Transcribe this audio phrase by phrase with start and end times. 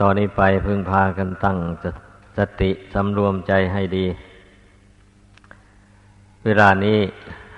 [0.00, 1.56] ตอนนี้ไปพึงพากันตั้ง
[2.36, 4.06] สติสำรวมใจให้ดี
[6.44, 6.98] เวลานี้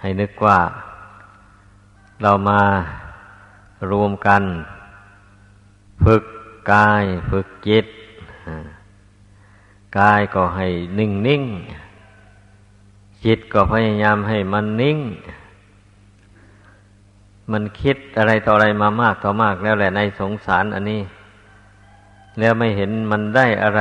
[0.01, 0.59] ให้นึกว่า
[2.23, 2.61] เรามา
[3.91, 4.43] รวมกัน
[6.05, 6.25] ฝึก
[6.73, 7.87] กาย ฝึกจิต
[9.99, 10.67] กายก็ให้
[10.99, 11.43] นิ่งนิ่ง
[13.25, 14.99] จิตก็พยายามให้มันนิ่ง
[17.53, 21.03] มันคิดอะไรต่ออะไรมามากต่อมากแล้วแหละในสงสารอันนี้
[22.39, 23.81] แล้วไม่เห็นมันได้อะไร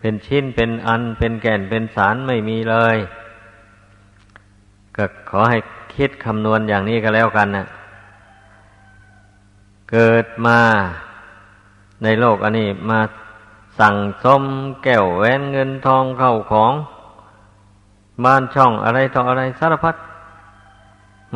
[0.00, 2.96] เป็นชิ้นเป็นอันเป็นแก่นเป็นสารไม่มีเลย
[4.96, 5.58] ก็ขอให้
[5.94, 7.66] คิดคำนวณอย่างนี้ก็แล้วกันนะ
[9.90, 10.60] เกิดมา
[12.02, 13.00] ในโลกอันนี้มา
[13.80, 14.42] สั่งสม
[14.82, 16.72] แก้วแหวนเงินทองเข้าของ
[18.24, 19.96] บ้านช่องอะไรต่ออะไรสารพัด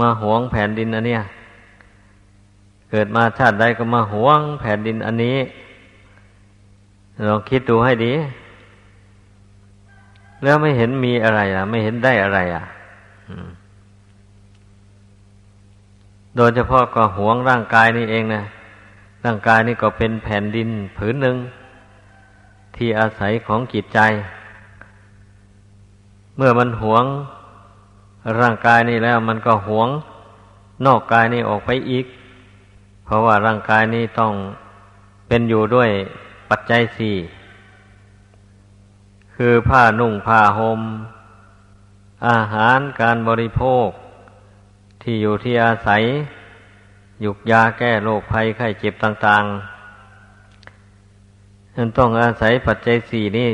[0.01, 1.23] มาหวงแผ่นดินอันเนี้ย
[2.91, 5.37] เกิดมาชาติใดก็มาหวงแผ่นดินอันนี้
[7.29, 8.13] ลองคิดดูให้ดี
[10.43, 12.65] แล้วไม่เห็นมีอะไรอะ ไม่เห็นได้อะไรอะ
[16.37, 18.43] โดยเฉพาะก็หวงร่างกายนี่เองนะ
[19.25, 21.37] ร่างกายนี่ก็เป็นแผ่นดินผืนหนึ่ง
[22.77, 23.99] ที่อาศัยของจิตใจ
[26.37, 27.05] เมื่อมันหวง
[28.41, 29.89] ร่างกายนี่แล้วมันก็หวง
[30.87, 32.07] นอกกายนี่ออกไปอีก
[33.05, 34.33] เพราะว่าร่างกายนี้ต้อง
[35.29, 35.91] เป็นอยู่ด้วย
[36.51, 37.17] ปัจจัยสี่
[39.35, 40.81] คือผ้านุ่งผ้าหม่ม
[42.29, 43.89] อาหารการบริโภค
[45.03, 46.03] ที่อยู่ที่อาศัย
[47.25, 53.51] ยุกยาแก้โรคภัยไข้เจ็บต่างๆฉันต้องอาศัยปัจจัยสี่นี่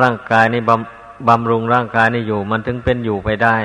[0.00, 3.56] ร่างกายนี่บำบำรุงร่างกายนี่อยู่ มันถึงเป็นอยู่ไปได้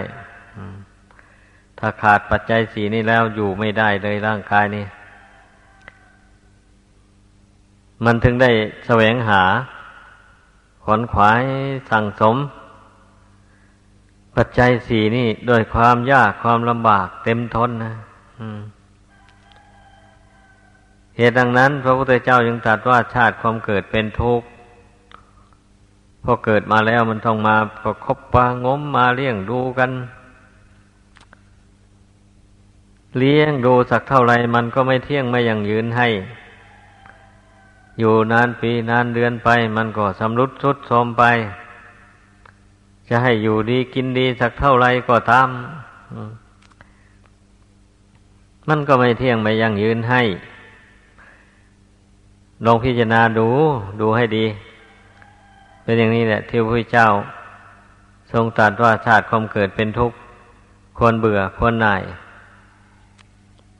[1.80, 4.86] ถ้าขาดปัจจัยสี่นี้แล้วอยู่ไม่ได้เลยร่างกายนี่
[8.05, 8.52] มันถึงได้
[8.86, 9.44] แสวงหา
[10.86, 11.44] ขนขวาย
[11.90, 12.35] สั่งสม
[14.35, 17.94] ปัจจัยสี่นี่โดยความยากความลำบากเต็มทนนะ
[21.18, 24.47] เหตุดังนั้น พระพุทธเจ้ายังตรัสว่าชาติความเกิดเป็นทุกข์
[26.24, 29.91] พอเกิดมาแล้วมันต้องมาประคบปางมมาเลี้ยงดูกัน
[33.18, 36.07] เลี้ยงดูสักเท่าไรมันก็ไม่เที่ยงไม่ยังยืนให้
[38.00, 41.24] อยู่นานปีนานเดือนไป มันก็สำรุดทุดโทรมไป
[43.08, 45.50] จะให้อยู่ดีกินดีสักเท่าไรก็ตาม
[48.68, 50.22] มันก็ไม่เที่ยงไม่ยังยืนให้
[52.66, 53.48] ลองพิจารณาดู
[54.00, 54.46] ดูให้ดี
[55.84, 57.08] เป็นอย่างนี้แหละที่พระเจ้า
[58.31, 60.18] ทรงตรัสว่าชาติความเกิดเป็นทุกข์
[60.98, 62.04] ควรเบื่อควรหน่าย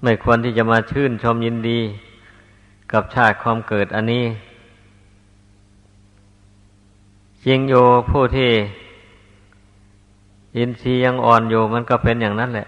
[0.04, 1.80] ไม่ควรที่จะมาชื่นชมยินดี
[2.92, 4.26] กับชาติความเกิดอันนี้
[7.46, 7.74] จริงโย
[8.10, 8.52] ผู้ที่
[10.58, 12.68] ยินทรีย์ยังอ่อนอยู่มันก็เป็นอย่างนั้นแหละ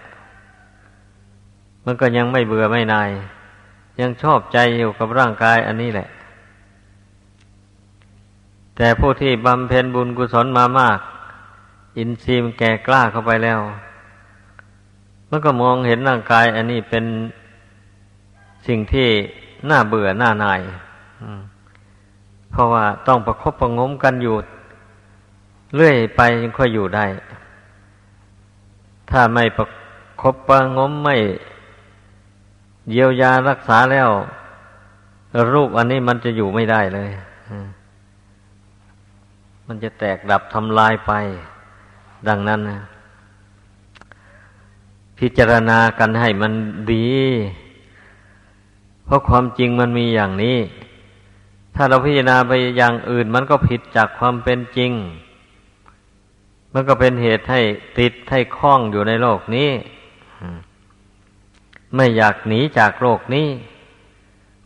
[1.84, 3.10] มันก็ยังไม่เบื่อไม่นาย
[4.00, 6.08] ยังชอบใจอยู่กับร่างกายอันนี้แหละ
[8.76, 10.98] แต่ผู้ที่บำเพ็ญบุญกุศลมามาก
[11.98, 13.60] อินทรีย์แก่กล้าเข้าไปแล้ว
[15.28, 17.04] มันก็มองเห็นร่างกายอันนี้เป็น
[18.66, 19.08] สิ่งที่
[19.66, 20.60] หน่าเบื่อหน่านาย
[22.50, 24.34] เพราะว่าต้องประคบประงมกันอยู่
[25.74, 27.06] เรื่อยไปยังค่อยอยู่ได้
[29.10, 29.66] ถ้าไม่ประ
[30.22, 31.16] คบประงมไม่
[32.90, 34.08] เยียวยารักษาแล้ว
[35.52, 37.10] รูปอันนี้มันจะอยู่ไม่ได้เลย
[39.66, 41.12] มันจะแตกดับทำลายไป
[42.28, 42.80] ดังนั้นนะ
[45.18, 46.52] พิจารณากันให้มัน
[46.92, 47.08] ดี
[49.04, 50.58] เพราะความจริงมันมีอย่างนี้
[51.74, 54.92] ถ้าเราพิจารณาไปอย่างอื่น มันก็ผิดจากความเป็นจริง
[56.72, 57.60] มันก็เป็นเหตุให้
[57.98, 59.70] ติดให้คล้องอยู่ในโลกนี้
[61.96, 63.48] ไม่อยากหนีจากโลกนี้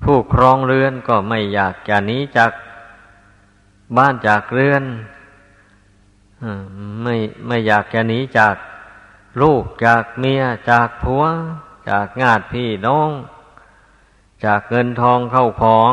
[0.02, 2.52] ผู้ครองเรือนก็ไม่อยากจะหนีจาก
[3.96, 4.82] บ้านจากเรือน
[7.02, 7.14] ไม่
[7.46, 8.56] ไม่อยากจะหนีจาก
[9.42, 11.24] ลูกจากเมียจากผัว
[11.88, 13.10] จากญาติพี่น้อง
[14.46, 15.92] จากเงินทองเข้าของ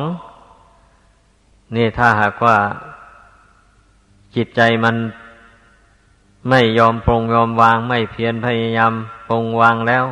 [1.76, 2.58] นี่ถ้าหากว่า
[4.36, 4.96] จิตใจมัน
[6.50, 8.94] ไม่ยอมปรงยอมวางไม่เพียรพยายาม
[9.28, 10.06] ปรงวางแล้ว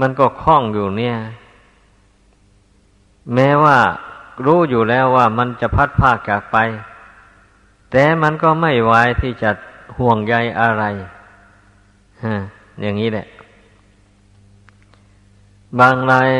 [0.00, 1.16] มันก็คล้องอยู่เนี่ย
[3.34, 3.78] แม้ว่า
[4.44, 6.56] รู้อยู่แล้วว่ามันจะพัดพากจากไป
[7.90, 9.50] แต่มันก็ไม่ไวายที่จะ
[9.96, 10.84] ห่วงใยอะไร
[12.22, 12.34] ฮะ
[12.82, 13.26] อย่างนี้แหละ
[15.78, 16.30] บางราย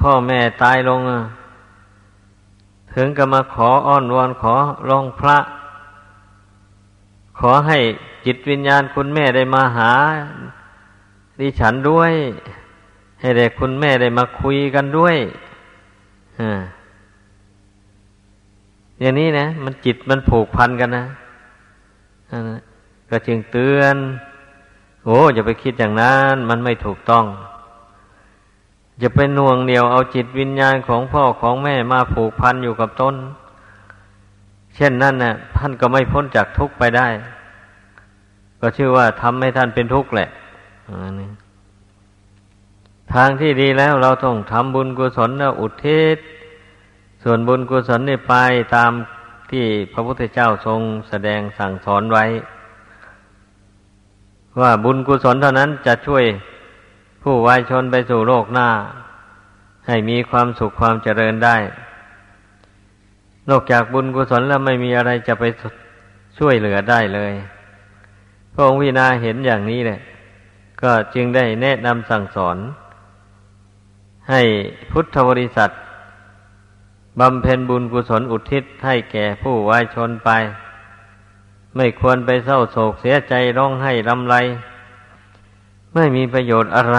[0.00, 1.00] พ่อแม่ตายลง
[2.94, 4.54] ถึงก็มาขออ้อนวอนขอ
[4.88, 5.38] ร้องพระ
[7.38, 7.78] ขอให้
[8.24, 9.92] จิตวิญญาณคุณแม่ได้มาหา
[11.40, 12.12] ดิฉันด้วย
[13.20, 15.16] ให้เด็กคุณแม่ได้มาคุยกันด้วย
[19.00, 21.04] อย่างนี้นะ มันจิตมันผูกพันกันนะ
[23.10, 23.96] ก็จึงเตือน
[25.04, 27.24] โอ้อย่าไปคิดอย่างนั้น มันไม่ถูกต้อง
[29.02, 33.14] จะไปน่วงเหนียวเอาจิตวิญญาณของพ่อของแม่มาผูกพันอยู่กับต้น
[34.74, 37.08] เช่นนั้นนะ่ะท่านก็ไม่พ้นจากทุกข์ไปได้
[38.60, 40.28] ก็ชื่อว่าทำให้ท่านเป็นทุกข์แหละ
[43.14, 46.18] ทางที่ดีแล้วเราต้องทำบุญกุศลแล้วอุทิศ
[47.22, 48.34] ส่วนบุญกุศลนี่ไป
[48.74, 48.92] ตาม
[49.50, 52.24] ที่พระพุทธเจ้าทรงแสดงสั่งสอนไว้
[54.60, 56.24] ว่าบุญกุศลเท่านั้นจะช่วย
[57.22, 58.68] ผู้วายชนไปสู่โลกหน้า
[59.86, 61.56] ให้มีความสุขความเจริญได้
[63.48, 65.44] นอกจากบุญกุศลแล้วไม่มีอะไรจะไป
[66.38, 67.32] ช่วยเหลือได้เลย
[68.52, 70.00] พระองค์วินาเห็นอย่างนี้แหละ
[70.82, 72.56] ก็จึงได้แนะนำสั่งสอน
[74.30, 74.42] ให้
[74.90, 75.70] พุทธบริษัท
[77.20, 80.30] บำเพ็ญบุญกุศลอุทิศให้แก่ผู้วายชนไป
[81.76, 84.36] ไม่ควรไปเศร้าโศกเสียใจร้องไห้รำไร
[85.94, 86.98] ไม่มีประโยชน์อะไร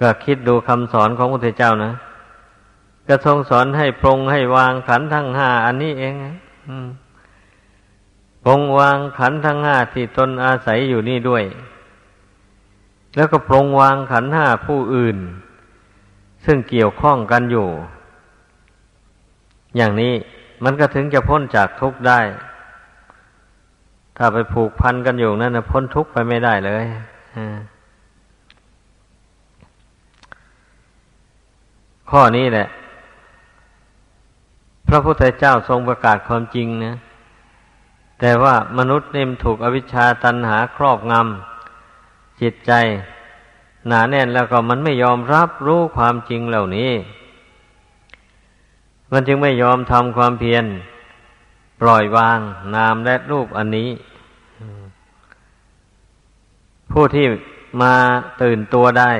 [0.00, 1.92] ก็คิดดูคำสอนของพระพุทธเจ้านะ
[3.08, 6.14] ก็ทรงสอนให้ปรงให้วางขันทั้งห้าอันนี้เอง
[8.44, 11.44] ปรงวางขันทั้งห้าที่ตนอาศัยอยู่นี่ด้วย
[13.16, 15.16] แล้วก็ปรงวางขันห้าผู้อื่น
[16.44, 17.68] ซึ่งเกี่ยวข้องกันอยู่
[19.76, 20.14] อย่างนี้
[20.64, 22.20] มันก็ถึงจะพ้นจากทุกข์ได้
[24.16, 26.84] ถ้าไปผูกพันกันอยู่นั่นนะพ้นทุกข์ไปไม่ได้เลย
[32.10, 32.68] ข้อนี้แหละ
[34.88, 36.94] พระพุทธเจ้าทรงประกาศความจริงนะ
[38.20, 42.72] แต่ว่ามนุษย์เนี่ยถูกอวิชชาตันหาครอบงำจิตใจ
[43.86, 46.92] หนาแน่นแล้วก็มันไม่ยอมรับรู้ความจริงเหล่านี้
[49.12, 50.64] มันจึงไม่ยอมทำความเพียร
[51.82, 52.38] ปล่อยวาง
[52.76, 53.90] นามและรูปอันนี้
[56.92, 57.26] ผู้ที่
[57.82, 57.94] มา
[58.42, 59.12] ตื่นตัวได้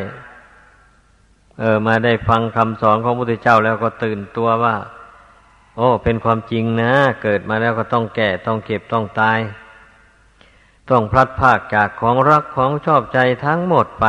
[1.60, 4.76] เออ มาได้ฟังคำสอนของพระพุทธเจ้าแล้วก็ตื่นตัวว่า
[5.76, 6.92] โอ้ เป็นความจริงนะ
[7.22, 9.38] เกิดมาแล้วก็ต้องแก่ต้องเก็บต้องตาย
[10.90, 14.06] ต้องพลัดพากจากของรักของชอบใจทั้งหมดไป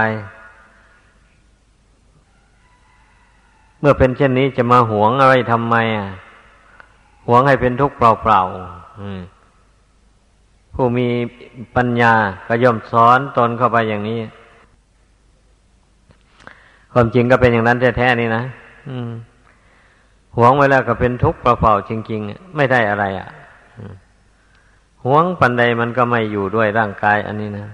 [3.79, 6.07] เมื่อเป็นเช่นนี้จะมาหวงอะไรทำไมอะ
[7.27, 11.07] หวงให้เป็นทุกข์เปล่าๆผู้มี
[11.75, 12.13] ปัญญา
[12.47, 14.19] ก็ย่อมสอนตนเข้าไปอย่างนี้
[16.93, 18.43] ความจริงก็เป็นอย่างนั้นแท้ๆนี่นะ
[20.37, 23.29] หวงไว้แล้วก็เป็นทุกข์เปล่าๆจริงๆ ไม่ได้อะไรอะ
[25.05, 27.67] หวงปันใดมันก็ไม่อยู่ด้วยร่างกายอันนี้นะ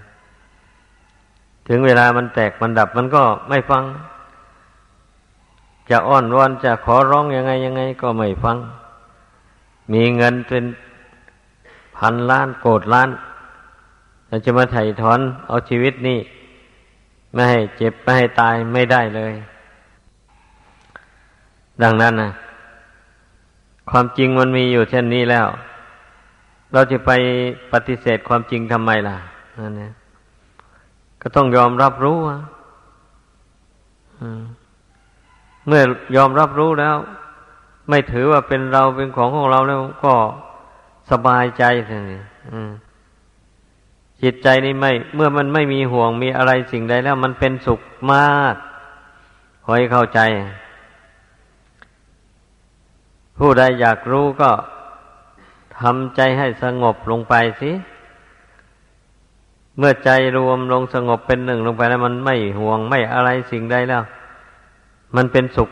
[1.68, 3.84] ถึงเวลามันแตกมันดับมันก็ไม่ฟัง
[5.90, 8.58] จะอ้อนวอนจะขอร้องยังไงยังไง ก็ไม่ฟัง
[9.94, 10.64] มีเงินเป็น
[11.98, 13.10] พันล้านโกดล้าน
[14.28, 16.20] เราจะมาไถ่ถอนเอาชีวิตนี่
[17.34, 19.34] ไม่ให้เจ็บไม่ให้ตายไม่ได้เลย
[21.84, 22.32] ดังนั้นนะ
[23.90, 25.48] ความจริงมันมีอยู่เช่นนี้แล้ว
[26.74, 27.12] เราจะไป
[27.72, 29.18] ปฏิเสธความจริงทำไมล่ะ
[29.60, 29.92] นั่นเนี่ย
[31.22, 32.40] ก็ต้องยอมรับรู้อะ
[35.68, 35.82] เมื่อ
[36.16, 36.96] ยอมรับรู้แล้ว
[37.90, 40.14] ไม่ถือว่าเป็นเราเป็นของของเราแล้วก็
[41.12, 42.12] สบายใจเลย
[44.24, 47.80] จิตใจนี่ไม่ เมื่อมันไม่มีห่วงมีอะไรสิ่งใดแล้ว มันเป็นสุข
[48.12, 48.56] มาก
[49.64, 50.20] ขอให้เข้าใจ
[53.38, 54.52] ผู้ใดอยากรู้ก็
[55.80, 57.72] ทำใจให้สงบลงไปสิ
[59.78, 64.04] เมื่อใจรวมลงสงบเป็นหนึ่งลงไปแล้ว มันไม่ห่วงไม่อะไรสิ่งใดแล้ว
[65.16, 65.70] มันเป็นสุข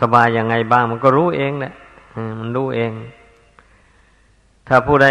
[0.00, 1.74] สบายยังไงบ้าง มันก็รู้เองแหละ
[2.40, 2.92] มันรู้เอง
[4.68, 5.08] ถ้าผู้ใด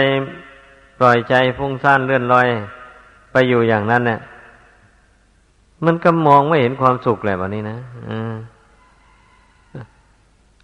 [1.00, 2.48] ปล่อยใจฟุ้งซ่านเลื่อนลอย
[3.32, 4.20] ไปอยู่อย่างนั้นเนี่ย
[5.86, 7.78] มันก็มองไม่เห็นความสุขแหละวันนี้นะ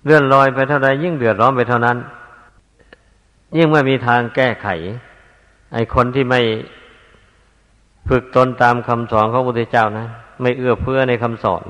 [0.06, 1.98] เลื่อนลอยไปเท่าใดยิ่งเดือดร้อนไปเท่านั้น
[3.58, 4.68] ยิ่งไม่มีทางแก้ไข
[5.74, 6.42] ไอ้คนที่ไม่
[8.10, 10.06] ฝึกตนตามคำสอนของพระพุทธเจ้านะ
[10.42, 11.66] ไม่เอื้อเฟื้อในคำสอน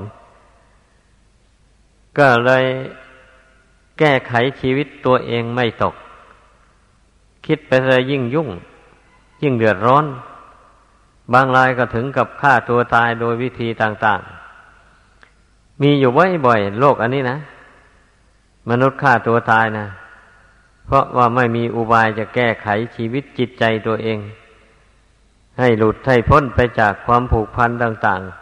[2.18, 2.64] ก็เลย
[3.98, 5.94] แก้ไขชีวิตตัวเองไม่ตก
[7.46, 8.48] คิดไปเลยยิ่งยุ่ง
[9.42, 10.04] ยิ่งเดือดร้อน
[11.32, 16.10] บางรายก็ถึงกับฆ่าตัวตายโดยวิธีต่างๆ มีอยู่
[16.46, 17.38] บ่อยๆโลกอันนี้นะ
[18.70, 19.86] มนุษย์ฆ่าตัวตายนะ
[20.86, 24.18] เพราะว่าไม่มีอุบายจะแก้ไขชีวิตจิตใจตัวเอง
[25.58, 28.39] ให้หลุดให้พ้นไปจากความผูกพันต่างๆ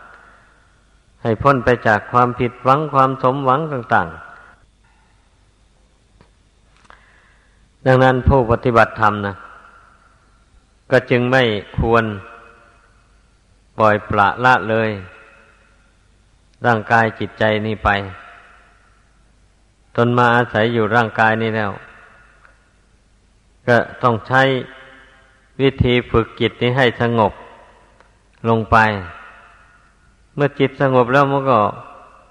[1.23, 4.29] ให้พ้นไปจากความผิดหวังความสมหวังต่าง ๆ
[7.87, 9.35] ดังนั้นผู้ปฏิบัติธรรมนะ
[10.91, 11.43] ก็จึงไม่
[11.79, 12.05] ควร
[13.79, 14.91] ปล่อยปละละเลย
[16.67, 17.89] ร่างกายจิตใจนี้ไป
[19.97, 21.71] ตนมาอาศัยอยู่ร่างกายนี้แล้ว
[23.69, 24.43] ก็ต้องใช้
[25.61, 27.33] วิธีฝึกจิตนี้ให้สงบ
[28.49, 28.77] ลงไป
[30.39, 31.59] เมื่อจิตสงบแล้วมันก็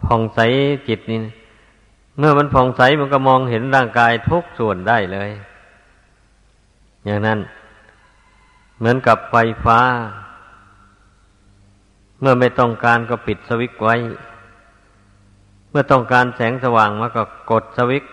[0.06, 0.40] ผ่องใส
[0.88, 1.20] จิตนี้
[2.18, 5.30] เมื่อมันผ่องใสมันก็มองเห็นร่างกายทุกส่วนได้เลย
[7.06, 7.40] อย่างนั้น
[8.78, 9.36] เหมือนกับไฟ
[9.66, 9.80] ฟ้า
[12.22, 13.96] เมื่อไม่ต้องการก็ปิดสวิตไว้
[15.70, 18.04] เมื่อต้องการแสงสว่างมันก็กดสวิต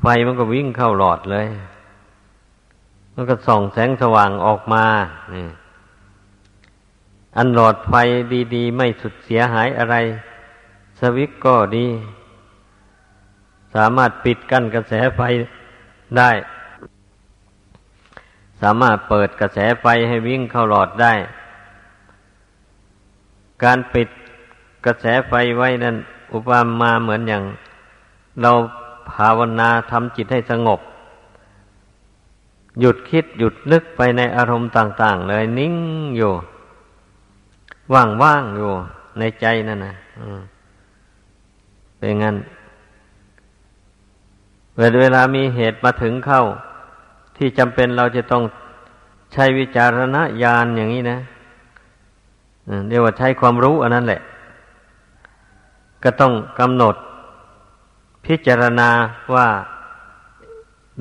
[0.00, 1.48] ไฟมันก็วิ่งเข้าหลอดเลย
[3.14, 4.84] มันก็ส่องแสงสว่างออกมา
[5.34, 5.46] นี่
[7.36, 7.94] อันหลอดไฟ
[8.54, 9.96] ดีๆ ไม่สุดเสียหายอะไร
[11.00, 11.86] สวิตก็ดี
[13.74, 15.20] สามารถปิดกั้นกระแสไฟ
[16.18, 16.30] ได้
[18.60, 21.14] สามารถเปิดกระแสไฟให้วิ่งเข้าหลอดได้
[23.64, 24.08] การปิด
[24.86, 25.96] กระแสไฟไว้นั่น
[26.32, 27.42] อุปมาเหมือนอย่าง
[28.42, 28.52] เรา
[29.12, 30.80] ภาวนาทำจิตให้สงบ
[32.80, 35.74] หยุดคิดหยุดนึกไปในอารมณ์ต่าง ๆ เลยนิ่ง
[36.16, 36.32] อยู่
[37.94, 38.70] ว่างๆอยู่
[39.18, 39.94] ในใจนั่นนะ
[41.96, 42.36] เป็นงั้น
[45.00, 46.42] เวลามีเหตุมาถึงเข้า
[47.36, 48.42] ที่จำเป็นเราจะต้อง
[49.32, 51.18] ใช้วิจารณญาณอย่างนี้นะ
[52.88, 54.20] เรียกว่าใช้ความรู้อันนั้นแหละ
[56.04, 56.94] ก็ต้องกำหนด
[58.26, 58.88] พิจารณา
[59.34, 59.48] ว่า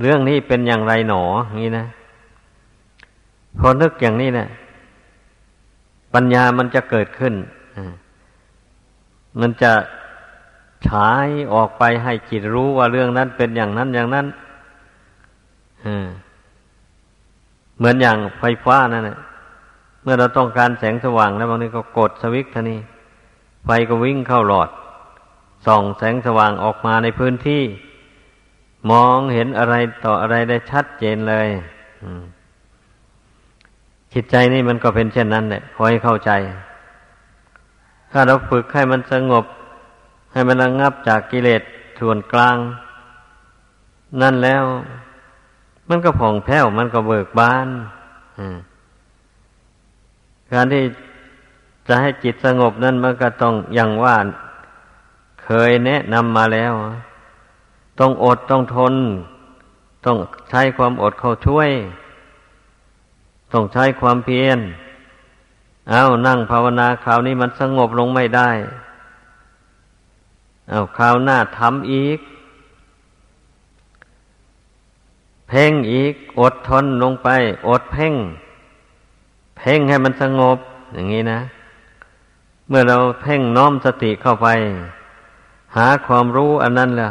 [0.02, 1.86] เรื่องนี้เป็นอย่างไรหนออย่างนี้นะ
[3.60, 4.48] พอนึกอย่างนี้นะ
[6.14, 7.34] ปัญญามันจะเกิดขึ้น
[9.40, 9.74] มันจะ
[10.88, 14.26] ฉายออกไปให้จิตรู้ว่าเรื่องนั้นเป็นอย่างนั้นอย่างนั้น
[17.78, 19.18] เหมือนอย่างไฟฟ้านั่นแหละ
[20.04, 22.80] เมื่อเราต้องการแสงสว่างแล้วบางทีก็กดสวิตช์ท่านี้
[23.66, 24.70] ไฟก็วิ่งเข้าหลอด
[25.66, 27.64] ส่องแสงสว่างออกมาในพื้นที่
[28.92, 29.76] มองเห็นอะไร
[30.06, 31.48] ต่ออะไรได้ชัดเจนเลย
[34.14, 36.32] จิตใจนี่มันก็เป็นเช่นนั้นแหละคอยเข้าใจ
[38.12, 39.46] ถ้าเราฝึกให้มันสงบ
[40.32, 41.62] ให้มันระงงับจากกิเลส
[42.00, 42.58] ส่วนกลาง
[44.22, 44.64] นั่นแล้ว
[45.90, 47.68] มันก็ผ่องแผ้ว มันก็เบิกบาน
[50.52, 50.84] การที่
[51.88, 54.18] จะให้จิตสงบนั่นมันก็ต้องอย่างว่า
[55.44, 56.74] เคยแนะนำมาแล้ว
[58.00, 58.94] ต้องอดต้องทน
[60.06, 60.18] ต้อง
[60.50, 61.70] ใช้ความอดเข้าช่วย
[63.54, 64.60] ต้องใช้ความเพียร
[65.92, 68.50] เอานั่งภาวนาคราวนี้มันสงบลงไม่ได้
[70.70, 72.20] เอาคราวหน้าทำอีก
[75.48, 77.30] เพ่งอีก อดทนลงไป
[77.68, 78.14] อดเพ่ง
[79.58, 80.58] เพ่งให้มันสงบ
[80.94, 81.40] อย่างนี้นะ
[82.70, 84.48] เมื่อเราเพ่งน้อมสติเข้าไป
[85.76, 87.10] หาความรู้อันนั้นแหละ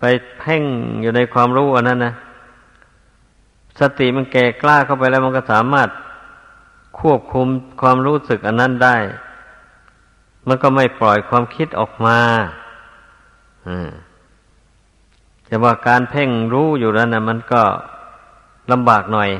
[0.00, 0.04] ไป
[0.38, 0.62] เพ่ง
[1.00, 2.12] อยู่ในความรู้อันนั้นนะ
[3.80, 5.88] สติมันแก่กล้าเข้าไปแล้วมันก็สามารถ
[7.00, 7.46] ควบคุม
[7.80, 8.96] ความรู้สึกอันนั้นได้
[10.48, 12.18] มันก็ไม่ปล่อยความคิดออกมา
[15.46, 17.62] แต่ว่าการเพ่งรู้อยู่แล้วนะมันก็
[18.72, 19.30] ลำบากหน่อย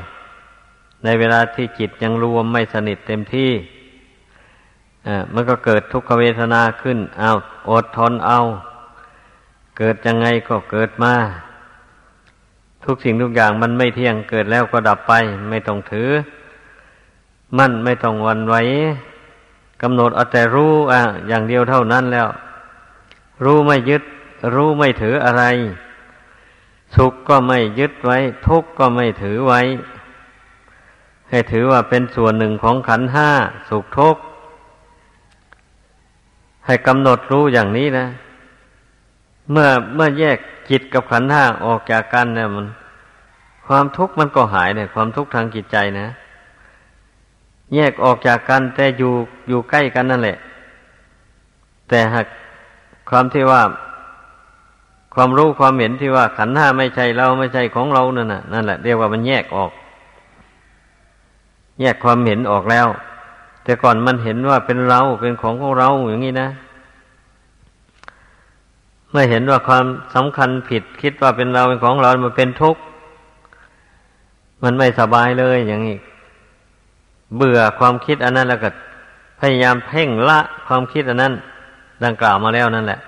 [1.03, 3.51] ในเวลาที่จิตยังรวมไม่สนิทเต็มที่
[5.33, 7.31] มันก็เกิดทุกขเวทนาขึ้น เอา
[7.71, 8.39] อดทนเอา
[9.77, 11.13] เกิดยังไงก็เกิดมา
[12.89, 15.13] ทุกสิ่งทุกอย่างมันไม่เที่ยงเกิดแล้วก็ดับไป
[15.49, 16.09] ไม่ต้องถือ
[17.57, 18.61] มั่นไม่ต้องวันไว้
[19.81, 22.27] กำหนดเอาแต่รู้อะอย่างเดียวเท่านั้นแล้ว
[23.43, 24.03] รู้ไม่ยึด
[24.55, 25.43] รู้ไม่ถืออะไร
[26.95, 28.17] สุขก็ไม่ยึดไว้
[28.47, 29.61] ทุกข์ก็ไม่ถือไว้
[31.29, 33.29] ให้ถือว่าเป็นส่วนหนึ่งของขันห้า
[33.69, 34.21] สุขทุกข์
[36.65, 38.07] ให้กำหนดรู้อย่างนี้นะ
[39.51, 40.37] เมื่อเมื่อแยก
[40.69, 42.65] จิตกับขันธ์ห้าออกจากกันเนี่ยมัน
[43.67, 46.07] ความทุกข์มันก็หายเนี่ยความทุกข์ทางจิตใจนะ
[47.75, 49.13] แยกออกจากกันแต่อยู่
[49.47, 50.37] อยู่ใกล้กันนั่นแหละ
[51.89, 52.25] แต่หาก
[53.09, 53.61] ความที่ว่า
[55.15, 59.71] ความรู้ความเห็นที่ว่า ขันธ์ห้าไม่ใช่เราไม่ใช่ของเรานั่นน่ะนั่นแหละเรียกว่ามันแยกออก
[61.79, 62.87] แยกความเห็นออกแล้ว
[63.63, 66.49] แต่ก่อนมันเห็นว่าเป็นเราเป็นของของเราอย่างนี้นะ
[69.17, 72.81] มื่อเห็นว่าความสำคัญผิด คิดว่าเป็นเราเป็นของเรา มันเป็นทุกข์
[74.63, 75.97] มันไม่สบายเลยอย่างนี้
[77.35, 78.69] เบื่อความคิดอันนั้นแล้วก็
[79.39, 81.33] พยายามเพ่งละความคิดอันนั้น
[82.03, 82.99] ดังกล่าวมาแล้วนั่นแหละ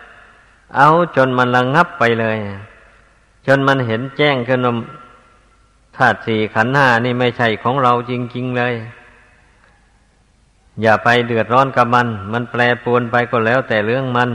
[0.75, 2.37] เอาจนมันระงงับไปเลย
[3.47, 4.75] จนมันเห็นแจ้งขึ้นว่า
[5.97, 8.73] ธาตุสี่ขันห้านี่ไม่ใช่ของเราจริง ๆ เลย
[10.81, 14.29] อย่าไปเดือดร้อนกับมัน มันแปรปรวนไปก็แล้วแต่เรื่องมัน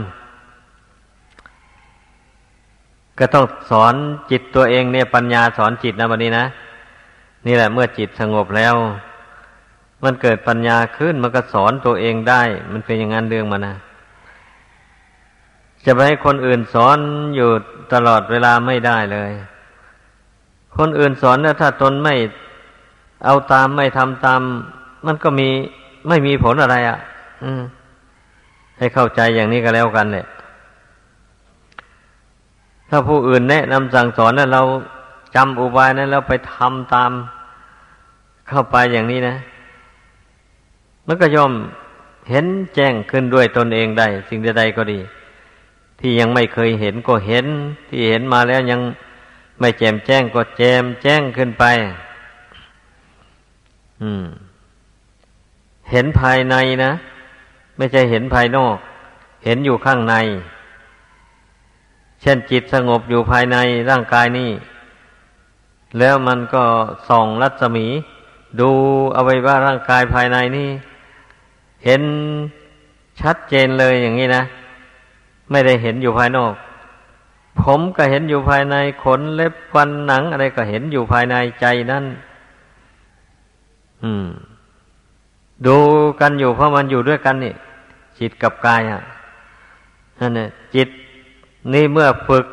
[3.19, 3.93] ก็ต้องสอน
[4.31, 6.45] จิตตัวเองเนี่ยปัญญาสอนจิตนะวันนี้นะ
[7.45, 8.75] นี่แหละเมื่อจิตสงบแล้ว
[10.03, 12.41] มันเกิดปัญญาขึ้นมันก็สอนตัวเองได้
[12.71, 13.75] มันเป็นอย่างนั้นเรื่องมันนะ
[15.85, 16.97] จะไปให้คนอื่นสอน
[17.35, 17.49] อยู่
[17.93, 19.31] ตลอดเวลาไม่ได้เลย
[20.77, 22.15] คนอื่นสอนแล้วถ้าตนไม่
[23.25, 24.41] เอาตามไม่ทำตาม
[25.05, 25.49] มันก็มี
[26.07, 26.97] ไม่มีผลอะไรอะ่ะ
[27.43, 27.61] อืม
[28.77, 30.25] ให้เข้าใจอย่างนี้ก็แล้วกันเนี่ย
[32.89, 34.61] ถ้าผู้อื่นแนะนำสั่งสอนแล้วเรา
[35.35, 37.11] จำอุบายนั้นแล้วไปทำตาม
[38.49, 39.35] เข้าไปอย่างนี้นะ
[41.07, 41.53] มันก็ย่อม
[42.29, 44.99] เห็นแจ้งขึ้นด้วยตนเองได้ สิ่งใดๆก็ดี
[45.99, 47.45] ที่ยังไม่เคยเห็นก็เห็น
[47.89, 48.81] ที่เห็นมาแล้วยัง
[49.59, 51.63] ไม่แจมแจ้งก็แจมแจ้งขึ้นไป
[54.01, 54.25] อืม
[55.91, 56.91] เห็นภายในนะ
[57.77, 58.77] ไม่ใช่เห็นภายนอก
[59.45, 60.15] เห็นอยู่ข้างใน
[62.25, 63.57] ช่นจิตสงบอยู่ภายใน
[63.89, 64.51] ร่างกายนี่
[65.99, 66.63] แล้วมันก็
[67.07, 67.87] ส่องรัศมี
[68.59, 68.69] ดู
[69.13, 70.69] เอาไว้ว่าร่างกายภายในนี่
[71.85, 72.01] เห็น
[73.21, 74.43] ชัดเจนเลยอย่างนี้นะ
[75.51, 76.53] ไม่ได้เห็นอยู่ภายนอก
[77.61, 82.05] ผมก็เห็นอยู่ภายในขนเล็บฟันหนังอะไรก็เห็นอยู่ภายในใจนั่น
[84.03, 84.25] อืม
[85.67, 85.77] ดู
[86.19, 87.53] กันอยู่เพราะมันอยู่ด้วยกันนี่
[88.19, 89.01] จิตกับกายอะ
[90.19, 90.89] นั่นเนี่ยจิต
[91.73, 92.45] นี่เมื่อฝึก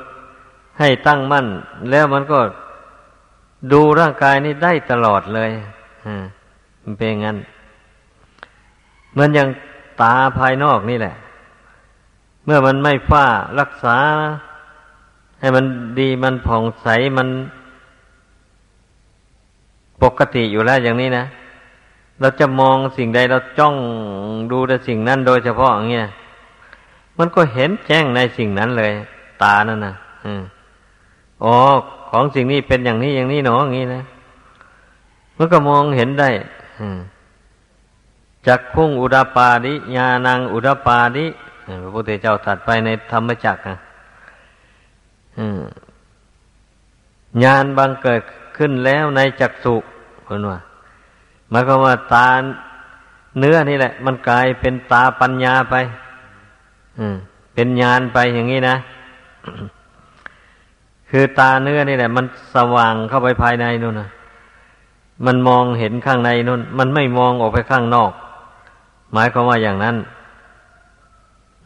[0.78, 1.46] ให้ตั้งมั่น
[1.90, 2.38] แล้วมันก็
[3.72, 5.50] ดูร่างกายนี่ได้ตลอดเลย
[6.06, 6.24] อ่า
[6.82, 7.38] มันเป็นงั้น
[9.12, 9.48] เหมือนอย่าง
[10.00, 11.14] ตาภายนอกนี่แหละ
[12.44, 13.26] เมื่อมันไม่ฝ้า
[13.60, 13.96] รักษา
[15.40, 15.64] ให้มัน
[15.98, 17.28] ดีมันผ่องใสมัน
[20.02, 21.24] ปกติอยู่แล้วอย่างนี้นะ
[22.20, 23.74] เราจะมองสิ่งใดเราจ้อง
[24.50, 26.08] ดูแต่สิ่งนั้นโดยเฉพาะอย่างเงี้ย
[27.24, 28.92] มันก็เห็นแจ้งในสิ่งนั้นเลย
[29.42, 29.94] ตานั่นนะ
[31.44, 31.54] อ๋อ
[32.10, 34.02] ของสิ่งนี้เป็นอย่างนี้อย่างนี้หนออย่างนี้นะ
[35.36, 36.30] มันก็มองเห็นได้
[38.46, 41.26] จักพุ่งอุดาปาดิญาณังอุดาปาดิ
[41.82, 43.76] พระพุทธเจ้าตรัสไปในธรรมจักรนะ
[47.42, 48.22] ญาณบังเกิด
[48.56, 49.74] ขึ้นแล้วในจักสุ
[50.26, 50.58] คนว่า
[51.50, 52.28] หมายความว่าตา
[53.38, 55.74] เนื้อนี่แหละ มันกลายเป็นตาปัญญาไป
[57.54, 58.76] เป็นญาณไปอย่างนี้นะ
[61.10, 64.08] คือตาเนื้อนี่แหละ มันสว่างเข้าไปภายในนู่นนะ
[65.26, 68.12] มันมองเห็นข้างในนู่น มันไม่มองออกไปข้างนอก
[69.12, 69.96] หมายความว่าอย่างนั้น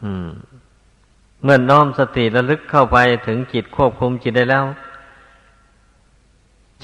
[0.03, 0.27] อืม
[1.43, 4.65] เมื่อน้อมสติระลึกเข้าไปถึงจิตควบคุมจิตได้แล้ว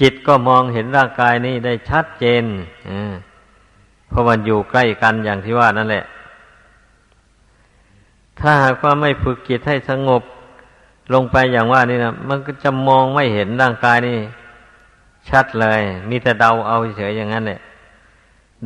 [0.00, 2.44] จิตก็มองเห็นร่างกายนี้ได้ชัดเจน
[4.08, 6.04] เพราะมันอยู่ใกล้กันอย่างที่ว่านั่นแหละ
[8.40, 10.22] ถ้าหากว่าไม่ฝึกจิตให้สงบ
[11.14, 14.16] ลงไปอย่างว่านี่นะมันก็จะมองไม่เห็นร่างกายนี่
[15.28, 17.60] ชัดเลย มีแต่เดาเอาเฉยอย่างนั้นแหละ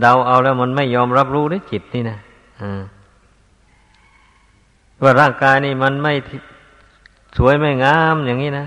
[0.00, 2.18] เดาเอาแล้วมันไม่ยอมรับรู้ด้วยจิตนี่นะ
[5.02, 6.12] ว่าร่างกายนี่มันไม่
[7.36, 8.66] สวยไม่งามอย่างนี้นะ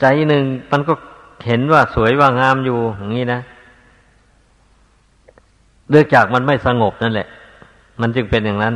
[0.00, 0.94] ใจหนึ่งมันก็
[1.46, 3.40] เห็นว่าสวยว่างามอยู่อย่างนี้นะ
[5.90, 7.28] เนื่องจากมันไม่สงบนั่นแหละ
[8.00, 8.74] มันจึงเป็นอย่างนั้น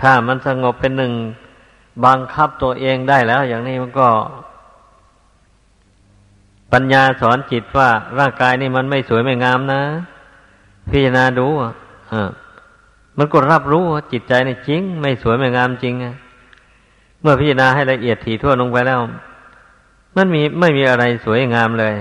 [0.00, 1.12] ถ้ามันสงบเป็นหนึ่ง
[2.04, 4.08] บังคับตัวเองได้แล้ว อย่างนี้มันก็
[6.72, 9.82] ปัญญาสอนจิตว่า ร่างกายนี่มันไม่สวยไม่งามนะ
[10.90, 11.72] พิจารณาดูอะ
[13.18, 15.94] มันก็รับรู้ว่าจิตใจนี่จริง ไม่สวยไม่งามจริง
[17.20, 18.98] เมื่อพิจารณาให้ละเอียดถี่ถ้วนลงไปแล้ว
[20.16, 21.94] มันมีไม่มีอะไรสวยงามเลย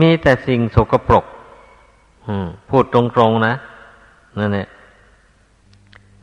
[0.00, 1.24] มีแต่สิ่งสกปรก
[2.70, 3.54] พูดตรงๆนะ
[4.38, 4.68] นั่นแหละ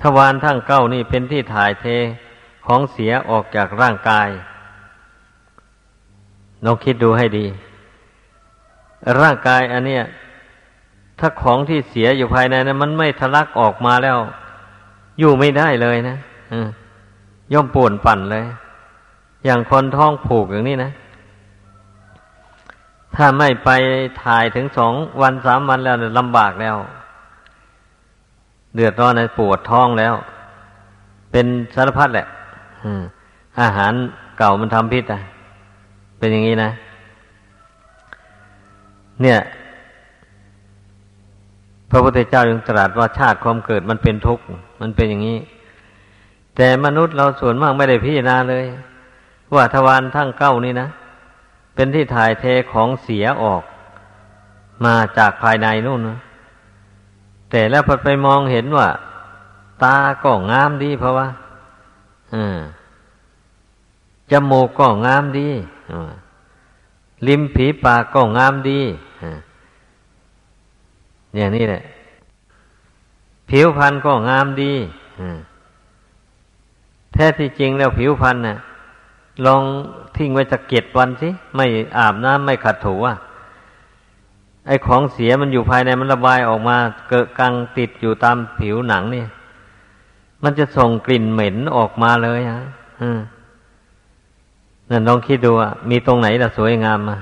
[0.03, 1.85] ทวารทั้งเก้านี่เป็นที่ถ่ายเท
[2.65, 4.29] ของเสียออกจากร่างกาย
[6.65, 7.45] ลองคิดดูให้ดี
[9.21, 10.03] ร่างกายอันเนี้ย
[11.19, 14.17] ถ้าของที่เสียอยู่ภายในนะมันไม่ทะลักออกมาแล้ว
[15.19, 16.17] อยู่ไม่ได้เลยนะ
[17.53, 18.45] ย่อมป่วนปั่นเลย
[19.45, 20.91] อย่างคนท้องผูกอย่างนี้นะ
[23.15, 23.69] ถ้าไม่ไป
[24.23, 26.75] ถ่ายถึงสองวันสามวันแล้วลำบากแล้ว
[28.75, 30.13] เดือดร้อนในปวดท้องแล้ว
[31.31, 32.27] เป็นสารพัดแหละ
[33.62, 33.93] อาหาร
[34.38, 35.19] เก่ามันทำพิษอะ
[36.17, 36.71] เป็นอย่างนี้นะ
[39.21, 39.39] เนี่ย
[41.89, 44.43] พระพุทธเจ้ายังตรัสว่าชาติความเกิดมันเป็นทุกข์
[44.81, 45.38] มันเป็นอย่างนี้
[46.55, 48.65] แต่มนุษย์เราส่วนมากไม่ได้พิจารณาเลย
[49.55, 50.88] ว่าทวารทั้งเก้านี่นะ
[51.75, 53.63] เป็นที่ถ่ายเทของเสียออก
[54.86, 56.19] มาจากภายในนู่นนะ
[57.55, 58.89] แต่แล้วพอไปมองเห็นว่า
[59.83, 61.27] ตาก็งามดีเพราะว่า
[64.31, 65.49] จมูกก็งามดี
[67.27, 68.79] ลิ้มผีปากก็งามดี
[71.35, 71.83] อย่างนี้แหละ
[73.49, 74.73] ผิวพรรณก็งามดี
[77.13, 78.57] แท้ที่จริงแล้วผิวพรรณน่ะ
[79.45, 79.63] ลอง
[80.15, 81.65] ทิ้งไว้สักเก็ดวันสิ ไม่
[81.97, 83.15] อาบน้ำไม่ขัดถูอะ
[84.67, 86.78] ไอ้ของเสียมันอยู่ภายในมันระบายออกมา
[87.10, 89.26] เกิดกังติดอยู่ตามผิวหนังนี่
[90.43, 92.63] มันจะส่งกลิ่นเหม็นออกมาเลยฮะ
[94.89, 97.17] นั่นลองคิดดูอะมีตรงไหนล่ะสวยงามมา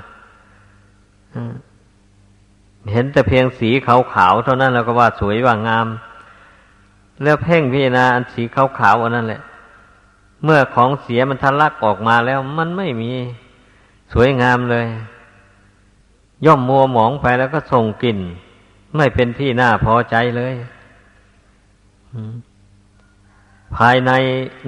[2.92, 5.88] เห็นแต่เพียงสีขาวๆเท่านั้นเราก็ว่าสวยว่างาม
[7.24, 9.42] แล้วเพ่งพิจารณาอันสีขาวๆอันนั้นแหละ
[10.44, 13.12] เมื่อของเสียมันทะลักออกมาแล้ว มันไม่มี
[14.14, 14.86] สวยงามเลย
[16.46, 18.20] ย่อมมัวหมองไปแล้วก็ส่งกลิ่น
[18.96, 20.56] ไม่เป็นที่น่าพอใจเลย
[23.76, 24.12] ภายใน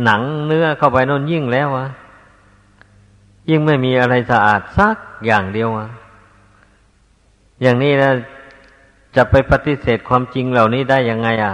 [0.03, 1.87] หนังเนื้อเข้าไปน่นยิ่งแล้ววะ
[3.49, 5.89] ยิ่งไม่มีอะไรสะอาดสักอย่างเดียวอะ
[7.61, 8.11] อย่างนี้นะ
[9.15, 11.53] จะไปปฏิเสธความจริงเหล่านี้ได้ยังไง อะ